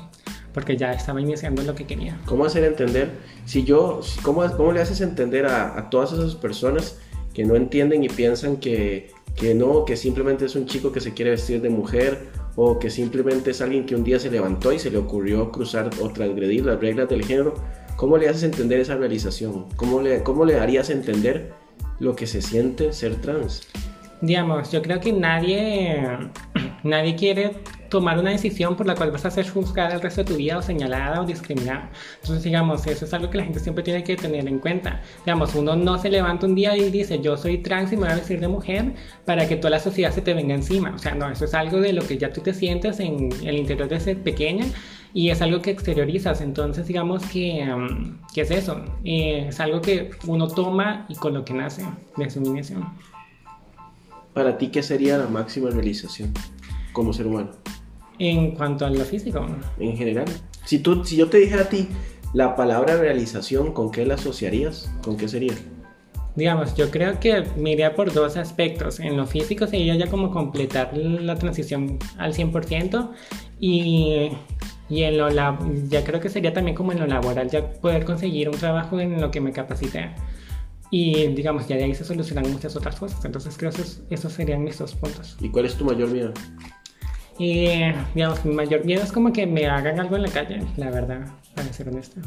Porque 0.54 0.76
ya 0.76 0.92
estaba 0.92 1.20
iniciando 1.20 1.62
lo 1.62 1.74
que 1.74 1.84
quería. 1.84 2.18
¿Cómo 2.24 2.46
hacer 2.46 2.64
entender? 2.64 3.10
Si 3.44 3.64
yo, 3.64 4.00
¿cómo, 4.22 4.50
cómo 4.56 4.72
le 4.72 4.80
haces 4.80 5.02
entender 5.02 5.46
a, 5.46 5.78
a 5.78 5.90
todas 5.90 6.12
esas 6.12 6.34
personas 6.34 6.98
que 7.34 7.44
no 7.44 7.54
entienden 7.54 8.02
y 8.02 8.08
piensan 8.08 8.56
que, 8.56 9.10
que 9.36 9.54
no, 9.54 9.84
que 9.84 9.96
simplemente 9.96 10.46
es 10.46 10.56
un 10.56 10.66
chico 10.66 10.90
que 10.90 11.00
se 11.00 11.12
quiere 11.12 11.32
vestir 11.32 11.60
de 11.60 11.68
mujer 11.68 12.28
o 12.56 12.78
que 12.78 12.88
simplemente 12.88 13.50
es 13.50 13.60
alguien 13.60 13.84
que 13.84 13.94
un 13.94 14.02
día 14.02 14.18
se 14.18 14.30
levantó 14.30 14.72
y 14.72 14.78
se 14.78 14.90
le 14.90 14.96
ocurrió 14.96 15.52
cruzar 15.52 15.90
o 16.00 16.08
transgredir 16.08 16.64
las 16.64 16.80
reglas 16.80 17.08
del 17.08 17.24
género? 17.24 17.54
¿Cómo 17.96 18.16
le 18.16 18.28
haces 18.28 18.44
entender 18.44 18.80
esa 18.80 18.96
realización? 18.96 19.66
¿Cómo 19.76 20.00
le, 20.00 20.22
cómo 20.22 20.44
le 20.44 20.58
harías 20.58 20.88
entender 20.90 21.52
lo 21.98 22.16
que 22.16 22.26
se 22.26 22.40
siente 22.40 22.92
ser 22.92 23.16
trans? 23.16 23.68
Digamos, 24.22 24.72
yo 24.72 24.80
creo 24.80 25.00
que 25.00 25.12
nadie, 25.12 26.02
nadie 26.82 27.14
quiere 27.14 27.52
tomar 27.88 28.18
una 28.18 28.30
decisión 28.30 28.76
por 28.76 28.86
la 28.86 28.94
cual 28.94 29.10
vas 29.10 29.24
a 29.24 29.30
ser 29.30 29.48
juzgada 29.48 29.94
el 29.94 30.00
resto 30.00 30.22
de 30.22 30.32
tu 30.32 30.36
vida 30.36 30.58
o 30.58 30.62
señalada 30.62 31.20
o 31.20 31.24
discriminada. 31.24 31.90
Entonces, 32.22 32.44
digamos, 32.44 32.86
eso 32.86 33.04
es 33.04 33.14
algo 33.14 33.30
que 33.30 33.38
la 33.38 33.44
gente 33.44 33.60
siempre 33.60 33.84
tiene 33.84 34.04
que 34.04 34.16
tener 34.16 34.46
en 34.46 34.58
cuenta. 34.58 35.02
Digamos, 35.24 35.54
uno 35.54 35.76
no 35.76 35.98
se 35.98 36.10
levanta 36.10 36.46
un 36.46 36.54
día 36.54 36.76
y 36.76 36.90
dice, 36.90 37.20
yo 37.20 37.36
soy 37.36 37.58
trans 37.58 37.92
y 37.92 37.96
me 37.96 38.02
voy 38.02 38.12
a 38.12 38.16
vestir 38.16 38.40
de 38.40 38.48
mujer 38.48 38.94
para 39.24 39.48
que 39.48 39.56
toda 39.56 39.70
la 39.70 39.80
sociedad 39.80 40.12
se 40.12 40.22
te 40.22 40.34
venga 40.34 40.54
encima. 40.54 40.92
O 40.94 40.98
sea, 40.98 41.14
no, 41.14 41.30
eso 41.30 41.44
es 41.44 41.54
algo 41.54 41.80
de 41.80 41.92
lo 41.92 42.06
que 42.06 42.18
ya 42.18 42.32
tú 42.32 42.40
te 42.40 42.54
sientes 42.54 43.00
en 43.00 43.30
el 43.44 43.56
interior 43.56 43.88
de 43.88 44.00
ser 44.00 44.22
pequeña 44.22 44.66
y 45.12 45.30
es 45.30 45.40
algo 45.40 45.62
que 45.62 45.70
exteriorizas. 45.70 46.40
Entonces, 46.40 46.86
digamos 46.86 47.24
que, 47.26 47.66
um, 47.72 48.18
¿qué 48.34 48.42
es 48.42 48.50
eso? 48.50 48.84
Eh, 49.04 49.46
es 49.48 49.60
algo 49.60 49.80
que 49.80 50.10
uno 50.26 50.48
toma 50.48 51.06
y 51.08 51.14
con 51.14 51.34
lo 51.34 51.44
que 51.44 51.54
nace 51.54 51.84
de 52.16 52.30
su 52.30 52.40
iniciación. 52.40 52.84
Para 54.34 54.58
ti, 54.58 54.68
¿qué 54.68 54.82
sería 54.82 55.16
la 55.16 55.26
máxima 55.28 55.70
realización 55.70 56.34
como 56.96 57.12
ser 57.12 57.26
humano? 57.26 57.50
En 58.18 58.52
cuanto 58.52 58.86
a 58.86 58.90
lo 58.90 59.04
físico. 59.04 59.46
En 59.78 59.98
general. 59.98 60.24
Si, 60.64 60.78
tú, 60.78 61.04
si 61.04 61.16
yo 61.16 61.28
te 61.28 61.36
dijera 61.36 61.64
a 61.64 61.68
ti 61.68 61.88
la 62.32 62.56
palabra 62.56 62.96
realización, 62.96 63.72
¿con 63.72 63.90
qué 63.90 64.06
la 64.06 64.14
asociarías? 64.14 64.90
¿Con 65.04 65.18
qué 65.18 65.28
sería? 65.28 65.52
Digamos, 66.36 66.74
yo 66.74 66.90
creo 66.90 67.20
que 67.20 67.44
me 67.58 67.72
iría 67.72 67.94
por 67.94 68.14
dos 68.14 68.38
aspectos. 68.38 68.98
En 68.98 69.14
lo 69.18 69.26
físico 69.26 69.66
sería 69.66 69.94
ya 69.94 70.08
como 70.08 70.30
completar 70.30 70.96
la 70.96 71.34
transición 71.34 71.98
al 72.16 72.32
100% 72.32 73.10
y, 73.60 74.30
y 74.88 75.02
en 75.02 75.18
lo 75.18 75.28
ya 75.88 76.02
creo 76.02 76.20
que 76.20 76.30
sería 76.30 76.54
también 76.54 76.74
como 76.74 76.92
en 76.92 77.00
lo 77.00 77.06
laboral, 77.06 77.50
ya 77.50 77.72
poder 77.74 78.06
conseguir 78.06 78.48
un 78.48 78.56
trabajo 78.56 78.98
en 79.00 79.20
lo 79.20 79.30
que 79.30 79.42
me 79.42 79.52
capacite. 79.52 80.12
Y 80.90 81.26
digamos, 81.28 81.68
ya 81.68 81.76
de 81.76 81.84
ahí 81.84 81.94
se 81.94 82.04
solucionan 82.04 82.50
muchas 82.50 82.74
otras 82.74 82.96
cosas. 82.96 83.22
Entonces 83.22 83.54
creo 83.58 83.70
que 83.70 83.82
esos, 83.82 84.02
esos 84.08 84.32
serían 84.32 84.64
mis 84.64 84.78
dos 84.78 84.94
puntos. 84.94 85.36
¿Y 85.40 85.50
cuál 85.50 85.66
es 85.66 85.74
tu 85.74 85.84
mayor 85.84 86.10
miedo? 86.10 86.32
Y 87.38 87.68
digamos, 88.14 88.44
mi 88.44 88.54
mayor 88.54 88.84
miedo 88.84 89.02
es 89.02 89.12
como 89.12 89.32
que 89.32 89.46
me 89.46 89.66
hagan 89.66 90.00
algo 90.00 90.16
en 90.16 90.22
la 90.22 90.30
calle, 90.30 90.62
la 90.76 90.90
verdad, 90.90 91.26
para 91.54 91.72
ser 91.72 91.88
honesto. 91.88 92.20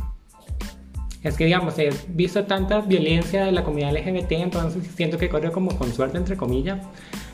Es 1.23 1.35
que, 1.35 1.45
digamos, 1.45 1.77
he 1.79 1.89
visto 2.09 2.45
tanta 2.45 2.79
violencia 2.79 3.45
de 3.45 3.51
la 3.51 3.63
comunidad 3.63 3.91
LGBT, 3.91 4.33
entonces 4.33 4.87
siento 4.95 5.17
que 5.17 5.27
corre 5.27 5.51
como 5.51 5.77
con 5.77 5.91
suerte, 5.91 6.17
entre 6.17 6.37
comillas, 6.37 6.85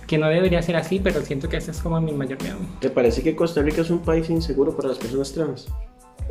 que 0.07 0.17
no 0.17 0.27
debería 0.27 0.61
ser 0.61 0.75
así, 0.75 0.99
pero 0.99 1.21
siento 1.21 1.49
que 1.49 1.57
ese 1.57 1.71
es 1.71 1.81
como 1.81 1.99
mi 2.01 2.11
mayor 2.11 2.41
miedo. 2.41 2.57
¿Te 2.79 2.89
parece 2.89 3.21
que 3.21 3.35
Costa 3.35 3.61
Rica 3.61 3.81
es 3.81 3.89
un 3.89 3.99
país 3.99 4.29
inseguro 4.29 4.75
para 4.75 4.89
las 4.89 4.97
personas 4.97 5.31
trans? 5.33 5.67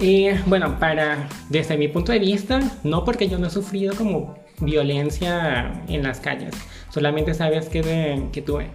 Y 0.00 0.30
bueno, 0.46 0.78
para, 0.80 1.28
desde 1.48 1.76
mi 1.76 1.86
punto 1.86 2.10
de 2.10 2.18
vista, 2.18 2.60
no 2.82 3.04
porque 3.04 3.28
yo 3.28 3.38
no 3.38 3.46
he 3.46 3.50
sufrido 3.50 3.94
como 3.94 4.34
violencia 4.60 5.82
en 5.86 6.02
las 6.02 6.18
calles, 6.18 6.54
solamente 6.90 7.34
sabes 7.34 7.68
que, 7.68 8.24
que 8.32 8.42
tuve. 8.42 8.70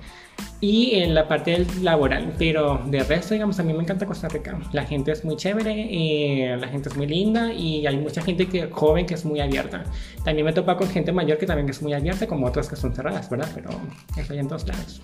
Y 0.61 0.95
en 0.95 1.15
la 1.15 1.27
parte 1.27 1.65
laboral, 1.81 2.33
pero 2.37 2.81
de 2.87 3.01
resto, 3.03 3.33
digamos, 3.33 3.59
a 3.59 3.63
mí 3.63 3.71
me 3.73 3.81
encanta 3.81 4.05
Costa 4.05 4.27
Rica. 4.27 4.59
La 4.73 4.83
gente 4.85 5.11
es 5.11 5.23
muy 5.23 5.37
chévere, 5.37 5.87
eh, 5.89 6.57
la 6.57 6.67
gente 6.67 6.89
es 6.89 6.97
muy 6.97 7.07
linda 7.07 7.53
y 7.53 7.87
hay 7.87 7.95
mucha 7.97 8.21
gente 8.21 8.47
que, 8.47 8.69
joven 8.69 9.05
que 9.05 9.13
es 9.13 9.23
muy 9.23 9.39
abierta. 9.39 9.85
También 10.25 10.45
me 10.45 10.51
topa 10.51 10.75
con 10.75 10.89
gente 10.89 11.13
mayor 11.13 11.37
que 11.37 11.45
también 11.45 11.69
es 11.69 11.81
muy 11.81 11.93
abierta, 11.93 12.27
como 12.27 12.45
otras 12.45 12.67
que 12.67 12.75
son 12.75 12.93
cerradas, 12.93 13.29
¿verdad? 13.29 13.49
Pero 13.55 13.69
eso 14.17 14.33
hay 14.33 14.39
en 14.39 14.47
todos 14.49 14.67
lados. 14.67 15.01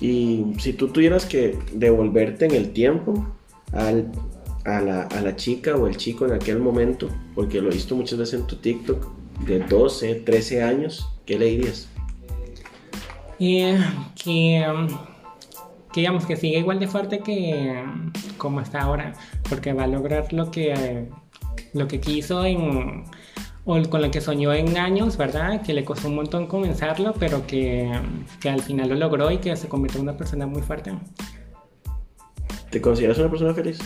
Y 0.00 0.52
si 0.58 0.74
tú 0.74 0.88
tuvieras 0.88 1.24
que 1.24 1.56
devolverte 1.72 2.44
en 2.44 2.52
el 2.52 2.72
tiempo 2.72 3.34
al, 3.72 4.12
a, 4.66 4.80
la, 4.82 5.02
a 5.04 5.22
la 5.22 5.36
chica 5.36 5.74
o 5.74 5.86
el 5.86 5.96
chico 5.96 6.26
en 6.26 6.32
aquel 6.32 6.58
momento, 6.58 7.08
porque 7.34 7.62
lo 7.62 7.70
he 7.70 7.72
visto 7.74 7.96
muchas 7.96 8.18
veces 8.18 8.40
en 8.40 8.46
tu 8.46 8.56
TikTok, 8.56 9.08
de 9.46 9.60
12, 9.60 10.16
13 10.16 10.62
años, 10.62 11.08
¿qué 11.26 11.38
le 11.38 11.46
dirías? 11.46 11.88
Que, 13.38 13.78
que, 14.22 14.66
digamos 15.94 16.26
que 16.26 16.36
siga 16.36 16.58
igual 16.58 16.78
de 16.78 16.88
fuerte 16.88 17.20
que 17.20 17.84
como 18.38 18.60
está 18.60 18.82
ahora, 18.82 19.14
porque 19.48 19.72
va 19.72 19.84
a 19.84 19.86
lograr 19.86 20.32
lo 20.32 20.50
que, 20.50 21.08
lo 21.72 21.88
que 21.88 22.00
quiso 22.00 22.44
en, 22.44 23.04
o 23.64 23.82
con 23.88 24.02
lo 24.02 24.10
que 24.10 24.20
soñó 24.20 24.52
en 24.52 24.76
años, 24.76 25.16
¿verdad? 25.16 25.62
Que 25.62 25.72
le 25.72 25.84
costó 25.84 26.08
un 26.08 26.16
montón 26.16 26.46
comenzarlo, 26.46 27.14
pero 27.18 27.46
que, 27.46 27.90
que 28.40 28.50
al 28.50 28.62
final 28.62 28.90
lo 28.90 28.94
logró 28.96 29.30
y 29.30 29.38
que 29.38 29.56
se 29.56 29.68
convirtió 29.68 30.00
en 30.00 30.08
una 30.08 30.16
persona 30.16 30.46
muy 30.46 30.62
fuerte. 30.62 30.92
¿Te 32.70 32.80
consideras 32.80 33.18
una 33.18 33.30
persona 33.30 33.54
feliz? 33.54 33.78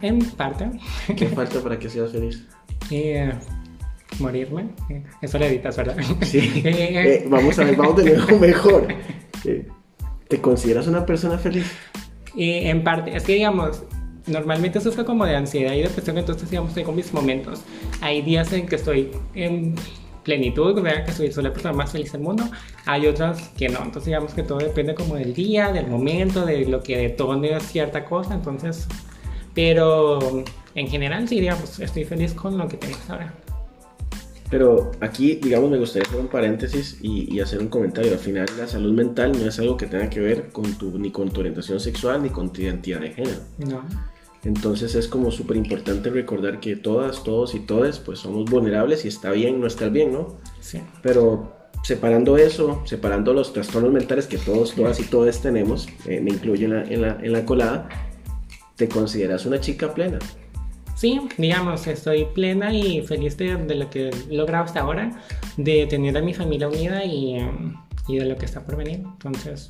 En 0.00 0.18
parte. 0.30 0.70
¿Qué 1.16 1.28
falta 1.28 1.60
para 1.60 1.78
que 1.78 1.88
seas 1.88 2.12
feliz? 2.12 2.46
Eh, 2.90 3.32
morirme. 4.18 4.68
Eso 5.20 5.38
lo 5.38 5.44
editas, 5.44 5.76
¿verdad? 5.76 5.96
Sí. 6.22 6.62
Eh, 6.64 7.26
vamos 7.28 7.58
a 7.58 7.64
ver, 7.64 7.76
vamos 7.76 7.96
de 8.04 8.16
nuevo 8.16 8.38
mejor. 8.38 8.88
Eh, 9.44 9.66
¿Te 10.28 10.40
consideras 10.40 10.86
una 10.86 11.04
persona 11.04 11.38
feliz? 11.38 11.70
en 12.36 12.82
parte, 12.82 13.16
es 13.16 13.22
que 13.22 13.34
digamos, 13.34 13.84
normalmente 14.26 14.80
sufro 14.80 15.04
como 15.04 15.24
de 15.24 15.36
ansiedad 15.36 15.72
y 15.74 15.82
depresión, 15.82 16.18
entonces 16.18 16.50
digamos, 16.50 16.74
tengo 16.74 16.92
mis 16.92 17.12
momentos. 17.12 17.62
Hay 18.00 18.22
días 18.22 18.52
en 18.52 18.66
que 18.66 18.76
estoy 18.76 19.10
en 19.34 19.76
plenitud, 20.24 20.80
¿verdad? 20.80 21.04
que 21.04 21.12
soy, 21.12 21.30
soy 21.30 21.44
la 21.44 21.52
persona 21.52 21.74
más 21.74 21.92
feliz 21.92 22.10
del 22.12 22.22
mundo. 22.22 22.44
Hay 22.86 23.06
otras 23.06 23.50
que 23.50 23.68
no, 23.68 23.78
entonces 23.78 24.06
digamos 24.06 24.34
que 24.34 24.42
todo 24.42 24.58
depende 24.58 24.94
como 24.94 25.14
del 25.14 25.34
día, 25.34 25.70
del 25.70 25.86
momento, 25.86 26.44
de 26.44 26.64
lo 26.64 26.82
que 26.82 26.96
detone 26.96 27.60
cierta 27.60 28.04
cosa, 28.04 28.34
entonces... 28.34 28.88
Pero 29.54 30.42
en 30.74 30.88
general 30.88 31.28
sí, 31.28 31.40
digamos, 31.40 31.78
estoy 31.78 32.04
feliz 32.04 32.34
con 32.34 32.58
lo 32.58 32.66
que 32.66 32.76
tengo 32.76 32.96
ahora. 33.08 33.32
Pero 34.54 34.92
aquí, 35.00 35.40
digamos, 35.42 35.68
me 35.68 35.78
gustaría 35.78 36.06
hacer 36.06 36.20
un 36.20 36.28
paréntesis 36.28 36.98
y, 37.02 37.40
hacer 37.40 37.58
un 37.58 37.66
comentario. 37.66 38.12
Al 38.12 38.20
final, 38.20 38.46
la 38.56 38.68
salud 38.68 38.92
mental 38.92 39.32
no 39.32 39.48
es 39.48 39.58
algo 39.58 39.76
que 39.76 39.86
tenga 39.86 40.08
que 40.08 40.20
ver 40.20 40.50
con 40.52 40.74
tu, 40.74 40.96
ni 40.96 41.10
con 41.10 41.28
tu 41.28 41.40
orientación 41.40 41.80
sexual 41.80 42.22
ni 42.22 42.28
con 42.30 42.52
tu 42.52 42.62
identidad 42.62 43.00
de 43.00 43.10
género. 43.10 43.40
No. 43.58 43.84
Entonces 44.44 44.94
es 44.94 45.08
como 45.08 45.32
súper 45.32 45.56
importante 45.56 46.08
recordar 46.08 46.60
que 46.60 46.76
todas, 46.76 47.24
todos 47.24 47.56
y 47.56 47.66
todas, 47.66 47.98
pues 47.98 48.20
somos 48.20 48.48
vulnerables 48.48 49.04
y 49.04 49.08
está 49.08 49.32
bien 49.32 49.60
no 49.60 49.66
estar 49.66 49.90
bien, 49.90 50.12
¿no? 50.12 50.36
Sí. 50.60 50.80
Pero 51.02 51.52
separando 51.82 52.36
eso, 52.36 52.80
separando 52.84 53.34
los 53.34 53.52
trastornos 53.52 53.92
mentales 53.92 54.28
que 54.28 54.38
todos, 54.38 54.76
todas 54.76 55.00
y 55.00 55.02
todos 55.02 55.40
tenemos, 55.42 55.88
eh, 56.06 56.20
me 56.20 56.30
incluyo 56.30 56.66
en 56.66 56.74
la, 56.74 56.84
en, 56.84 57.02
la, 57.02 57.18
en 57.20 57.32
la 57.32 57.44
colada, 57.44 57.88
¿te 58.76 58.88
consideras 58.88 59.46
una 59.46 59.58
chica 59.58 59.92
plena? 59.92 60.20
Sí, 60.94 61.20
digamos, 61.38 61.86
estoy 61.86 62.26
plena 62.34 62.72
y 62.72 63.02
feliz 63.02 63.36
de, 63.36 63.56
lo 63.74 63.90
que 63.90 64.08
he 64.08 64.34
logrado 64.34 64.64
hasta 64.64 64.80
ahora, 64.80 65.10
de 65.56 65.86
tener 65.86 66.16
a 66.16 66.22
mi 66.22 66.34
familia 66.34 66.68
unida 66.68 67.04
y, 67.04 67.38
y 68.08 68.18
de 68.18 68.24
lo 68.24 68.36
que 68.36 68.44
está 68.44 68.64
por 68.64 68.76
venir. 68.76 69.00
Entonces, 69.04 69.68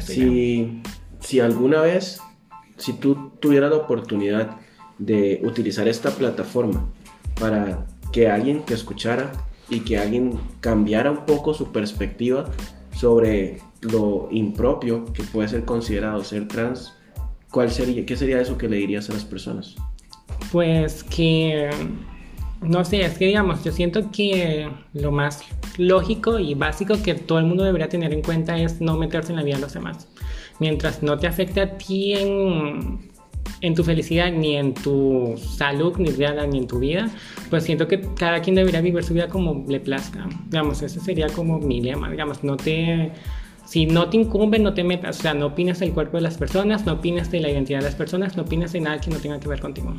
si, 0.00 0.82
si 1.20 1.40
alguna 1.40 1.80
vez, 1.80 2.20
si 2.76 2.92
tú 2.94 3.32
tuvieras 3.40 3.70
la 3.70 3.76
oportunidad 3.76 4.56
de 4.98 5.40
utilizar 5.44 5.88
esta 5.88 6.10
plataforma 6.10 6.88
para 7.40 7.86
que 8.12 8.28
alguien 8.28 8.62
te 8.62 8.74
escuchara 8.74 9.32
y 9.68 9.80
que 9.80 9.98
alguien 9.98 10.38
cambiara 10.60 11.10
un 11.10 11.24
poco 11.26 11.54
su 11.54 11.72
perspectiva 11.72 12.44
sobre 12.94 13.60
lo 13.80 14.28
impropio 14.30 15.04
que 15.12 15.24
puede 15.24 15.48
ser 15.48 15.64
considerado 15.64 16.22
ser 16.22 16.48
trans, 16.48 16.94
¿cuál 17.54 17.70
sería, 17.70 18.04
¿qué 18.04 18.16
sería 18.16 18.40
eso 18.40 18.58
que 18.58 18.68
le 18.68 18.78
dirías 18.78 19.08
a 19.08 19.12
las 19.12 19.24
personas? 19.24 19.76
Pues 20.50 21.04
que, 21.04 21.70
no 22.60 22.84
sé, 22.84 23.02
es 23.02 23.16
que 23.16 23.26
digamos, 23.26 23.62
yo 23.62 23.70
siento 23.70 24.10
que 24.10 24.68
lo 24.92 25.12
más 25.12 25.44
lógico 25.78 26.40
y 26.40 26.54
básico 26.54 27.00
que 27.00 27.14
todo 27.14 27.38
el 27.38 27.44
mundo 27.44 27.62
debería 27.62 27.88
tener 27.88 28.12
en 28.12 28.22
cuenta 28.22 28.58
es 28.58 28.80
no 28.80 28.96
meterse 28.96 29.30
en 29.30 29.36
la 29.36 29.44
vida 29.44 29.54
de 29.54 29.62
los 29.62 29.72
demás. 29.72 30.08
Mientras 30.58 31.00
no 31.04 31.16
te 31.16 31.28
afecte 31.28 31.60
a 31.60 31.78
ti 31.78 32.14
en, 32.14 33.08
en 33.60 33.74
tu 33.76 33.84
felicidad, 33.84 34.32
ni 34.32 34.56
en 34.56 34.74
tu 34.74 35.36
salud, 35.38 35.96
ni, 35.98 36.10
ni 36.10 36.58
en 36.58 36.66
tu 36.66 36.80
vida, 36.80 37.08
pues 37.50 37.62
siento 37.62 37.86
que 37.86 38.00
cada 38.18 38.40
quien 38.42 38.56
debería 38.56 38.80
vivir 38.80 39.04
su 39.04 39.14
vida 39.14 39.28
como 39.28 39.64
le 39.68 39.78
plazca. 39.78 40.28
Digamos, 40.46 40.82
ese 40.82 40.98
sería 40.98 41.28
como 41.28 41.60
mi 41.60 41.80
lema, 41.80 42.10
digamos, 42.10 42.42
no 42.42 42.56
te 42.56 43.12
si 43.64 43.86
no 43.86 44.08
te 44.10 44.16
incumbe, 44.16 44.58
no 44.58 44.74
te 44.74 44.84
metas, 44.84 45.18
o 45.18 45.22
sea, 45.22 45.34
no 45.34 45.46
opines 45.46 45.78
del 45.80 45.92
cuerpo 45.92 46.16
de 46.18 46.22
las 46.22 46.36
personas, 46.36 46.84
no 46.84 46.94
opines 46.94 47.30
de 47.30 47.40
la 47.40 47.50
identidad 47.50 47.78
de 47.78 47.86
las 47.86 47.94
personas, 47.94 48.36
no 48.36 48.42
opines 48.42 48.72
de 48.72 48.80
nada 48.80 49.00
que 49.00 49.10
no 49.10 49.18
tenga 49.18 49.40
que 49.40 49.48
ver 49.48 49.60
contigo. 49.60 49.94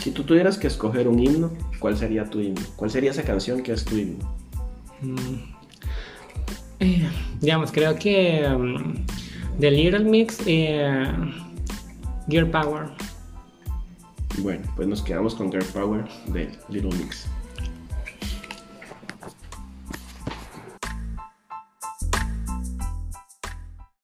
Si 0.00 0.12
tú 0.12 0.22
tuvieras 0.22 0.56
que 0.56 0.68
escoger 0.68 1.08
un 1.08 1.18
himno, 1.18 1.50
¿cuál 1.80 1.96
sería 1.96 2.24
tu 2.24 2.40
himno? 2.40 2.60
¿Cuál 2.76 2.90
sería 2.90 3.10
esa 3.10 3.22
canción 3.22 3.62
que 3.62 3.72
es 3.72 3.84
tu 3.84 3.96
himno? 3.96 4.32
Mm. 5.02 5.58
Eh, 6.80 7.08
digamos, 7.40 7.72
creo 7.72 7.96
que 7.96 8.46
um, 8.46 8.94
The 9.58 9.70
Little 9.70 10.04
Mix, 10.04 10.38
eh, 10.46 11.04
Gear 12.28 12.48
Power. 12.50 12.86
Bueno, 14.38 14.62
pues 14.76 14.86
nos 14.86 15.02
quedamos 15.02 15.34
con 15.34 15.50
Girl 15.50 15.64
Power 15.64 16.04
de 16.28 16.48
Little 16.68 16.96
Mix. 16.96 17.26